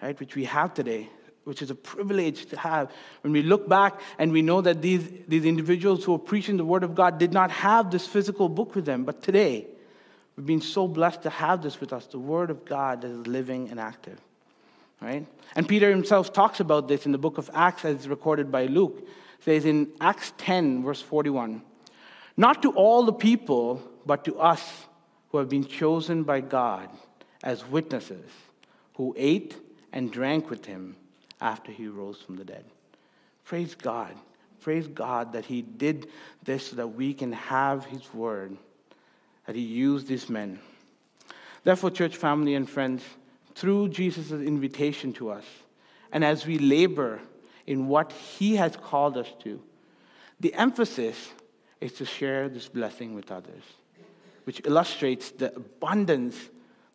right, 0.02 0.20
which 0.20 0.36
we 0.36 0.46
have 0.46 0.74
today, 0.74 1.10
which 1.44 1.62
is 1.62 1.70
a 1.70 1.76
privilege 1.76 2.46
to 2.48 2.58
have. 2.58 2.92
When 3.22 3.34
we 3.34 3.42
look 3.42 3.68
back 3.68 4.00
and 4.18 4.32
we 4.32 4.42
know 4.42 4.62
that 4.62 4.82
these, 4.82 5.10
these 5.28 5.46
individuals 5.46 6.04
who 6.04 6.14
are 6.16 6.20
preaching 6.20 6.58
the 6.58 6.66
word 6.66 6.84
of 6.84 6.96
God 6.96 7.18
did 7.18 7.34
not 7.34 7.52
have 7.52 7.92
this 7.92 8.06
physical 8.08 8.50
book 8.50 8.76
with 8.76 8.86
them, 8.86 9.04
but 9.04 9.22
today, 9.22 9.68
We've 10.40 10.46
been 10.46 10.62
so 10.62 10.88
blessed 10.88 11.24
to 11.24 11.30
have 11.30 11.62
this 11.62 11.82
with 11.82 11.92
us, 11.92 12.06
the 12.06 12.18
Word 12.18 12.50
of 12.50 12.64
God 12.64 13.02
that 13.02 13.12
is 13.12 13.28
living 13.28 13.68
and 13.72 13.78
active. 13.78 14.18
Right? 15.02 15.28
And 15.54 15.68
Peter 15.68 15.90
himself 15.90 16.32
talks 16.32 16.62
about 16.62 16.88
this 16.88 17.06
in 17.06 17.12
the 17.12 17.18
book 17.18 17.38
of 17.38 17.50
Acts 17.54 17.84
as 17.84 18.08
recorded 18.08 18.50
by 18.50 18.68
Luke. 18.68 19.00
It 19.00 19.44
says 19.44 19.66
in 19.66 19.90
Acts 20.00 20.32
10, 20.38 20.82
verse 20.82 21.02
41, 21.02 21.62
Not 22.40 22.62
to 22.62 22.72
all 22.72 23.04
the 23.04 23.12
people, 23.12 23.84
but 24.06 24.24
to 24.24 24.40
us 24.40 24.86
who 25.30 25.40
have 25.40 25.50
been 25.50 25.66
chosen 25.66 26.24
by 26.24 26.40
God 26.40 26.90
as 27.44 27.68
witnesses, 27.68 28.32
who 28.94 29.14
ate 29.18 29.58
and 29.92 30.10
drank 30.10 30.50
with 30.50 30.66
him 30.66 30.96
after 31.42 31.70
he 31.70 31.90
rose 31.90 32.22
from 32.22 32.38
the 32.38 32.46
dead. 32.46 32.64
Praise 33.44 33.76
God. 33.76 34.16
Praise 34.62 34.88
God 34.88 35.34
that 35.34 35.44
he 35.44 35.62
did 35.62 36.08
this 36.42 36.68
so 36.68 36.78
that 36.78 36.88
we 36.88 37.14
can 37.14 37.34
have 37.34 37.84
his 37.84 38.14
word 38.14 38.56
that 39.46 39.58
he 39.58 39.62
used 39.62 40.08
these 40.08 40.30
men. 40.30 40.60
Therefore, 41.66 41.92
church 41.92 42.16
family 42.16 42.56
and 42.56 42.70
friends, 42.70 43.04
through 43.54 43.90
Jesus' 43.90 44.32
invitation 44.32 45.12
to 45.12 45.30
us, 45.30 45.44
and 46.14 46.24
as 46.24 46.46
we 46.46 46.58
labor 46.58 47.20
in 47.68 47.90
what 47.90 48.14
he 48.14 48.56
has 48.56 48.78
called 48.78 49.18
us 49.18 49.28
to, 49.44 49.62
the 50.40 50.54
emphasis 50.54 51.34
is 51.82 51.94
to 51.94 52.06
share 52.06 52.50
this 52.50 52.68
blessing 52.68 53.16
with 53.16 53.32
others, 53.32 53.64
which 54.44 54.62
illustrates 54.66 55.32
the 55.32 55.56
abundance 55.56 56.38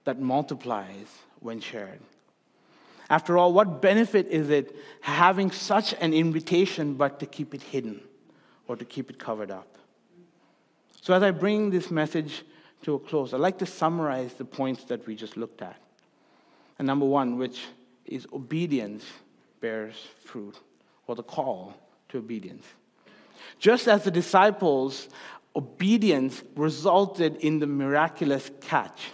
that 0.05 0.21
multiplies 0.21 1.07
when 1.41 1.61
shared. 1.61 2.01
After 3.11 3.37
all, 3.37 3.53
what 3.53 3.83
benefit 3.83 4.29
is 4.29 4.51
it 4.51 4.75
having 5.01 5.51
such 5.51 5.95
an 6.01 6.15
invitation 6.15 6.95
but 6.95 7.21
to 7.21 7.27
keep 7.27 7.55
it 7.55 7.63
hidden 7.63 8.01
or 8.67 8.77
to 8.77 8.85
keep 8.85 9.11
it 9.11 9.19
covered 9.19 9.51
up? 9.51 9.77
So, 11.03 11.13
as 11.13 11.23
I 11.23 11.31
bring 11.31 11.71
this 11.71 11.91
message 11.91 12.45
to 12.83 12.95
a 12.95 12.99
close, 12.99 13.35
I'd 13.35 13.41
like 13.41 13.59
to 13.59 13.67
summarize 13.67 14.35
the 14.35 14.45
points 14.45 14.85
that 14.85 15.07
we 15.07 15.15
just 15.15 15.37
looked 15.37 15.61
at. 15.61 15.77
And 16.79 16.87
number 16.87 17.05
one, 17.05 17.37
which 17.37 17.67
is 18.07 18.27
obedience 18.33 19.05
bears 19.61 19.97
fruit, 20.25 20.59
or 21.07 21.15
the 21.15 21.23
call 21.23 21.75
to 22.11 22.19
obedience. 22.19 22.67
Just 23.59 23.89
as 23.89 24.05
the 24.05 24.11
disciples' 24.11 25.09
obedience 25.57 26.43
resulted 26.57 27.37
in 27.37 27.59
the 27.59 27.67
miraculous 27.67 28.51
catch, 28.61 29.13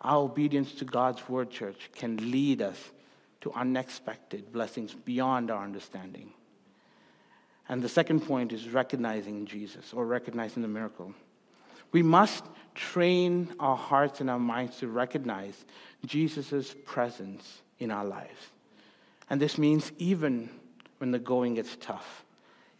our 0.00 0.18
obedience 0.18 0.72
to 0.74 0.84
God's 0.84 1.28
word, 1.28 1.50
church, 1.50 1.90
can 1.94 2.30
lead 2.30 2.62
us 2.62 2.78
to 3.42 3.52
unexpected 3.52 4.52
blessings 4.52 4.94
beyond 4.94 5.50
our 5.50 5.62
understanding. 5.62 6.32
And 7.68 7.82
the 7.82 7.88
second 7.88 8.20
point 8.20 8.52
is 8.52 8.68
recognizing 8.68 9.46
Jesus 9.46 9.92
or 9.92 10.06
recognizing 10.06 10.62
the 10.62 10.68
miracle. 10.68 11.14
We 11.92 12.02
must 12.02 12.44
train 12.74 13.52
our 13.60 13.76
hearts 13.76 14.20
and 14.20 14.30
our 14.30 14.38
minds 14.38 14.78
to 14.78 14.88
recognize 14.88 15.64
Jesus' 16.06 16.74
presence 16.84 17.62
in 17.78 17.90
our 17.90 18.04
lives. 18.04 18.40
And 19.28 19.40
this 19.40 19.58
means 19.58 19.92
even 19.98 20.50
when 20.98 21.10
the 21.10 21.18
going 21.18 21.54
gets 21.54 21.76
tough, 21.80 22.24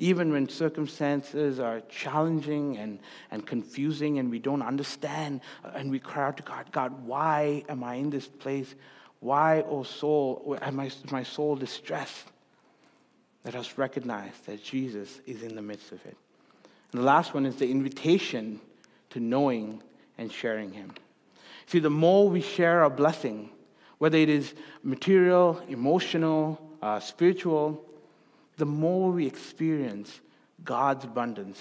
even 0.00 0.32
when 0.32 0.48
circumstances 0.48 1.60
are 1.60 1.82
challenging 1.82 2.78
and, 2.78 2.98
and 3.30 3.46
confusing 3.46 4.18
and 4.18 4.30
we 4.30 4.38
don't 4.38 4.62
understand, 4.62 5.42
and 5.74 5.90
we 5.90 6.00
cry 6.00 6.28
out 6.28 6.38
to 6.38 6.42
God, 6.42 6.72
God, 6.72 7.06
why 7.06 7.64
am 7.68 7.84
I 7.84 7.96
in 7.96 8.08
this 8.08 8.26
place? 8.26 8.74
Why, 9.20 9.62
oh 9.68 9.82
soul, 9.82 10.58
am 10.62 10.80
I, 10.80 10.90
my 11.10 11.22
soul 11.22 11.54
distressed? 11.54 12.24
Let 13.44 13.54
us 13.54 13.76
recognize 13.76 14.32
that 14.46 14.64
Jesus 14.64 15.20
is 15.26 15.42
in 15.42 15.54
the 15.54 15.62
midst 15.62 15.92
of 15.92 16.04
it. 16.06 16.16
And 16.92 17.02
the 17.02 17.04
last 17.04 17.34
one 17.34 17.44
is 17.44 17.56
the 17.56 17.70
invitation 17.70 18.58
to 19.10 19.20
knowing 19.20 19.82
and 20.16 20.32
sharing 20.32 20.72
Him. 20.72 20.94
See, 21.66 21.78
the 21.78 21.90
more 21.90 22.26
we 22.26 22.40
share 22.40 22.82
our 22.82 22.90
blessing, 22.90 23.50
whether 23.98 24.16
it 24.16 24.30
is 24.30 24.54
material, 24.82 25.60
emotional, 25.68 26.58
uh, 26.80 27.00
spiritual, 27.00 27.84
the 28.60 28.66
more 28.66 29.10
we 29.10 29.26
experience 29.26 30.20
God's 30.62 31.04
abundance 31.04 31.58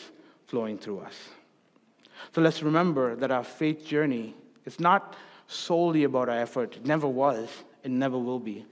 flowing 0.48 0.78
through 0.78 1.00
us. 1.00 1.16
So 2.36 2.42
let's 2.42 2.62
remember 2.62 3.16
that 3.16 3.32
our 3.32 3.46
faith 3.46 3.86
journey 3.86 4.36
is 4.66 4.82
not 4.82 5.16
solely 5.48 6.04
about 6.04 6.28
our 6.28 6.38
effort. 6.38 6.76
It 6.76 6.86
never 6.86 7.08
was, 7.08 7.48
it 7.84 7.92
never 7.92 8.20
will 8.20 8.40
be, 8.40 8.66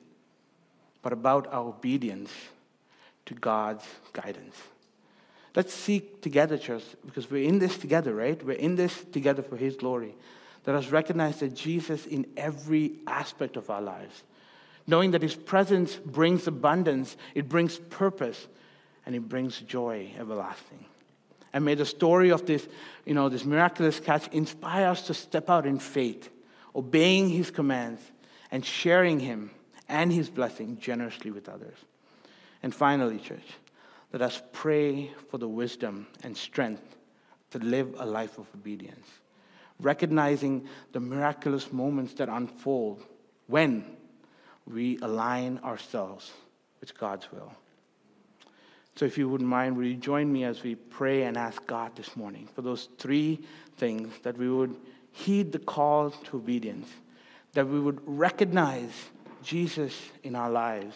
but 1.02 1.14
about 1.14 1.48
our 1.48 1.70
obedience 1.70 2.32
to 3.28 3.34
God's 3.34 3.86
guidance. 4.12 4.56
Let's 5.56 5.74
seek 5.74 6.22
together, 6.22 6.58
church, 6.58 6.84
because 7.06 7.32
we're 7.32 7.48
in 7.48 7.60
this 7.60 7.78
together, 7.78 8.14
right? 8.14 8.44
We're 8.44 8.58
in 8.58 8.76
this 8.76 9.06
together 9.06 9.42
for 9.42 9.56
His 9.56 9.78
glory. 9.78 10.16
Let 10.66 10.76
us 10.76 10.88
recognize 10.90 11.40
that 11.40 11.56
Jesus 11.56 12.06
in 12.06 12.28
every 12.36 12.92
aspect 13.08 13.56
of 13.56 13.70
our 13.70 13.82
lives, 13.82 14.24
knowing 14.88 15.12
that 15.12 15.22
His 15.22 15.36
presence 15.36 15.96
brings 15.96 16.48
abundance, 16.48 17.18
it 17.36 17.50
brings 17.50 17.78
purpose, 17.78 18.48
and 19.06 19.16
it 19.16 19.28
brings 19.28 19.60
joy 19.60 20.12
everlasting. 20.18 20.86
And 21.54 21.66
may 21.66 21.76
the 21.76 21.86
story 21.86 22.32
of 22.32 22.46
this, 22.46 22.68
you 23.06 23.14
know, 23.14 23.30
this 23.30 23.46
miraculous 23.46 24.00
catch 24.00 24.28
inspire 24.30 24.88
us 24.88 25.04
to 25.08 25.14
step 25.14 25.50
out 25.50 25.66
in 25.66 25.80
faith, 25.80 26.30
obeying 26.76 27.30
His 27.30 27.52
commands, 27.52 28.02
and 28.52 28.66
sharing 28.66 29.20
Him 29.20 29.52
and 29.90 30.12
His 30.12 30.30
blessing 30.30 30.78
generously 30.80 31.32
with 31.32 31.50
others. 31.50 31.78
And 32.64 32.74
finally, 32.74 33.20
church, 33.20 33.48
let 34.14 34.22
us 34.22 34.42
pray 34.54 35.12
for 35.30 35.38
the 35.38 35.48
wisdom 35.48 36.08
and 36.24 36.36
strength 36.36 36.96
to 37.52 37.60
live 37.60 37.96
a 37.98 38.06
life 38.06 38.38
of 38.38 38.48
obedience, 38.56 39.08
recognizing 39.80 40.68
the 40.92 41.00
miraculous 41.00 41.72
moments 41.72 42.14
that 42.16 42.30
unfold 42.30 43.04
when 43.48 43.86
we 44.72 44.98
align 45.02 45.60
ourselves 45.64 46.32
with 46.80 46.98
God's 46.98 47.32
will. 47.32 47.52
So, 48.96 49.06
if 49.06 49.18
you 49.18 49.30
wouldn't 49.30 49.50
mind, 49.50 49.78
will 49.78 49.86
you 49.86 49.96
join 49.96 50.32
me 50.32 50.44
as 50.44 50.64
we 50.64 50.76
pray 50.76 51.24
and 51.24 51.38
ask 51.38 51.66
God 51.68 51.96
this 51.96 52.16
morning 52.16 52.48
for 52.56 52.64
those 52.64 52.90
three 52.98 53.40
things 53.78 54.12
that 54.24 54.38
we 54.38 54.50
would 54.50 54.76
heed 55.12 55.52
the 55.52 55.60
call 55.60 56.12
to 56.12 56.38
obedience, 56.38 56.88
that 57.54 57.68
we 57.68 57.80
would 57.80 58.00
recognize 58.06 58.92
Jesus 59.44 59.94
in 60.24 60.36
our 60.36 60.50
lives, 60.50 60.96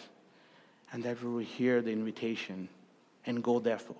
and 0.92 1.02
that 1.04 1.22
we 1.22 1.30
will 1.30 1.38
hear 1.38 1.80
the 1.80 1.92
invitation 1.92 2.68
and 3.24 3.42
go 3.42 3.58
therefore 3.58 3.96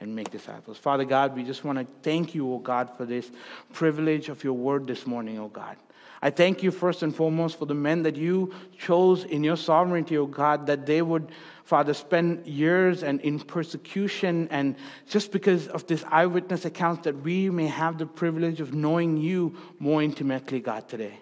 and 0.00 0.14
make 0.14 0.30
disciples. 0.30 0.78
Father 0.78 1.04
God, 1.04 1.36
we 1.36 1.44
just 1.44 1.64
want 1.64 1.78
to 1.78 1.86
thank 2.02 2.34
you, 2.34 2.52
O 2.52 2.58
God, 2.58 2.90
for 2.96 3.04
this 3.04 3.30
privilege 3.72 4.28
of 4.28 4.42
your 4.42 4.54
word 4.54 4.86
this 4.86 5.06
morning, 5.06 5.38
O 5.38 5.48
God. 5.48 5.76
I 6.24 6.30
thank 6.30 6.62
you 6.62 6.70
first 6.70 7.02
and 7.02 7.14
foremost 7.14 7.58
for 7.58 7.66
the 7.66 7.74
men 7.74 8.04
that 8.04 8.14
you 8.14 8.54
chose 8.78 9.24
in 9.24 9.42
your 9.42 9.56
sovereignty, 9.56 10.16
O 10.16 10.24
God, 10.24 10.66
that 10.68 10.86
they 10.86 11.02
would, 11.02 11.32
Father, 11.64 11.92
spend 11.94 12.46
years 12.46 13.02
and 13.02 13.20
in 13.22 13.40
persecution 13.40 14.46
and 14.52 14.76
just 15.08 15.32
because 15.32 15.66
of 15.66 15.84
this 15.88 16.04
eyewitness 16.08 16.64
account 16.64 17.02
that 17.02 17.22
we 17.22 17.50
may 17.50 17.66
have 17.66 17.98
the 17.98 18.06
privilege 18.06 18.60
of 18.60 18.72
knowing 18.72 19.16
you 19.16 19.56
more 19.80 20.00
intimately, 20.00 20.60
God, 20.60 20.88
today. 20.88 21.18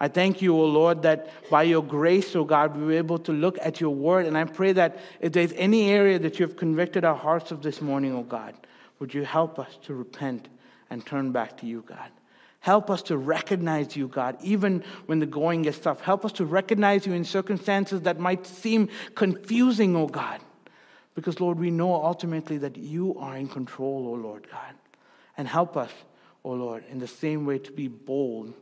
I 0.00 0.08
thank 0.08 0.40
you, 0.40 0.54
O 0.54 0.64
Lord, 0.64 1.02
that 1.02 1.28
by 1.50 1.64
your 1.64 1.82
grace, 1.82 2.34
O 2.34 2.44
God, 2.44 2.74
we 2.74 2.84
were 2.84 2.92
able 2.92 3.18
to 3.18 3.32
look 3.32 3.58
at 3.60 3.82
your 3.82 3.90
word. 3.90 4.24
And 4.24 4.38
I 4.38 4.44
pray 4.44 4.72
that 4.72 4.98
if 5.20 5.32
there's 5.32 5.52
any 5.54 5.90
area 5.90 6.18
that 6.20 6.38
you 6.38 6.46
have 6.46 6.56
convicted 6.56 7.04
our 7.04 7.16
hearts 7.16 7.50
of 7.50 7.60
this 7.60 7.82
morning, 7.82 8.14
O 8.14 8.22
God, 8.22 8.54
would 8.98 9.12
you 9.12 9.24
help 9.24 9.58
us 9.58 9.76
to 9.82 9.94
repent 9.94 10.48
and 10.88 11.04
turn 11.04 11.32
back 11.32 11.58
to 11.58 11.66
you, 11.66 11.84
God? 11.86 12.10
Help 12.68 12.90
us 12.90 13.00
to 13.00 13.16
recognize 13.16 13.96
you, 13.96 14.08
God, 14.08 14.36
even 14.42 14.84
when 15.06 15.20
the 15.20 15.24
going 15.24 15.62
gets 15.62 15.78
tough. 15.78 16.02
Help 16.02 16.26
us 16.26 16.32
to 16.32 16.44
recognize 16.44 17.06
you 17.06 17.14
in 17.14 17.24
circumstances 17.24 18.02
that 18.02 18.20
might 18.20 18.46
seem 18.46 18.90
confusing, 19.14 19.96
oh 19.96 20.06
God. 20.06 20.38
Because, 21.14 21.40
Lord, 21.40 21.58
we 21.58 21.70
know 21.70 21.94
ultimately 21.94 22.58
that 22.58 22.76
you 22.76 23.18
are 23.18 23.38
in 23.38 23.48
control, 23.48 24.06
oh 24.08 24.22
Lord 24.22 24.46
God. 24.50 24.74
And 25.38 25.48
help 25.48 25.78
us, 25.78 25.90
oh 26.44 26.52
Lord, 26.52 26.84
in 26.90 26.98
the 26.98 27.06
same 27.06 27.46
way 27.46 27.58
to 27.58 27.72
be 27.72 27.88
bold. 27.88 28.52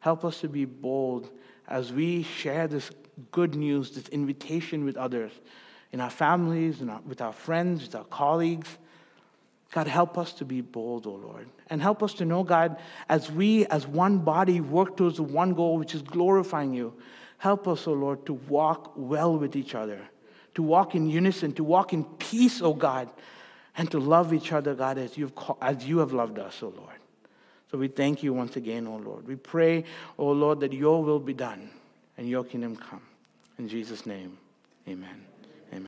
Help 0.00 0.24
us 0.24 0.40
to 0.40 0.48
be 0.48 0.64
bold 0.64 1.30
as 1.68 1.92
we 1.92 2.24
share 2.24 2.66
this 2.66 2.90
good 3.30 3.54
news, 3.54 3.92
this 3.92 4.08
invitation 4.08 4.84
with 4.84 4.96
others, 4.96 5.30
in 5.92 6.00
our 6.00 6.10
families, 6.10 6.80
in 6.80 6.90
our, 6.90 7.00
with 7.02 7.20
our 7.20 7.32
friends, 7.32 7.82
with 7.82 7.94
our 7.94 8.06
colleagues. 8.06 8.76
God, 9.72 9.86
help 9.86 10.18
us 10.18 10.34
to 10.34 10.44
be 10.44 10.60
bold, 10.60 11.06
O 11.06 11.10
oh 11.10 11.14
Lord. 11.14 11.48
And 11.70 11.80
help 11.80 12.02
us 12.02 12.12
to 12.14 12.26
know, 12.26 12.44
God, 12.44 12.78
as 13.08 13.30
we, 13.32 13.66
as 13.66 13.86
one 13.86 14.18
body, 14.18 14.60
work 14.60 14.98
towards 14.98 15.16
the 15.16 15.22
one 15.22 15.54
goal, 15.54 15.78
which 15.78 15.94
is 15.94 16.02
glorifying 16.02 16.74
you, 16.74 16.92
help 17.38 17.66
us, 17.66 17.86
O 17.88 17.92
oh 17.92 17.94
Lord, 17.94 18.26
to 18.26 18.34
walk 18.34 18.92
well 18.96 19.36
with 19.36 19.56
each 19.56 19.74
other, 19.74 19.98
to 20.54 20.62
walk 20.62 20.94
in 20.94 21.08
unison, 21.08 21.54
to 21.54 21.64
walk 21.64 21.94
in 21.94 22.04
peace, 22.04 22.60
O 22.60 22.66
oh 22.66 22.74
God, 22.74 23.08
and 23.78 23.90
to 23.90 23.98
love 23.98 24.34
each 24.34 24.52
other, 24.52 24.74
God, 24.74 24.98
as, 24.98 25.16
you've, 25.16 25.32
as 25.62 25.86
you 25.86 25.98
have 25.98 26.12
loved 26.12 26.38
us, 26.38 26.62
O 26.62 26.68
Lord. 26.68 27.00
So 27.70 27.78
we 27.78 27.88
thank 27.88 28.22
you 28.22 28.34
once 28.34 28.56
again, 28.56 28.86
O 28.86 28.96
Lord. 28.96 29.26
We 29.26 29.36
pray, 29.36 29.84
O 30.18 30.30
Lord, 30.32 30.60
that 30.60 30.74
your 30.74 31.02
will 31.02 31.18
be 31.18 31.32
done 31.32 31.70
and 32.18 32.28
your 32.28 32.44
kingdom 32.44 32.76
come. 32.76 33.00
In 33.58 33.68
Jesus' 33.68 34.04
name, 34.04 34.36
amen. 34.86 35.31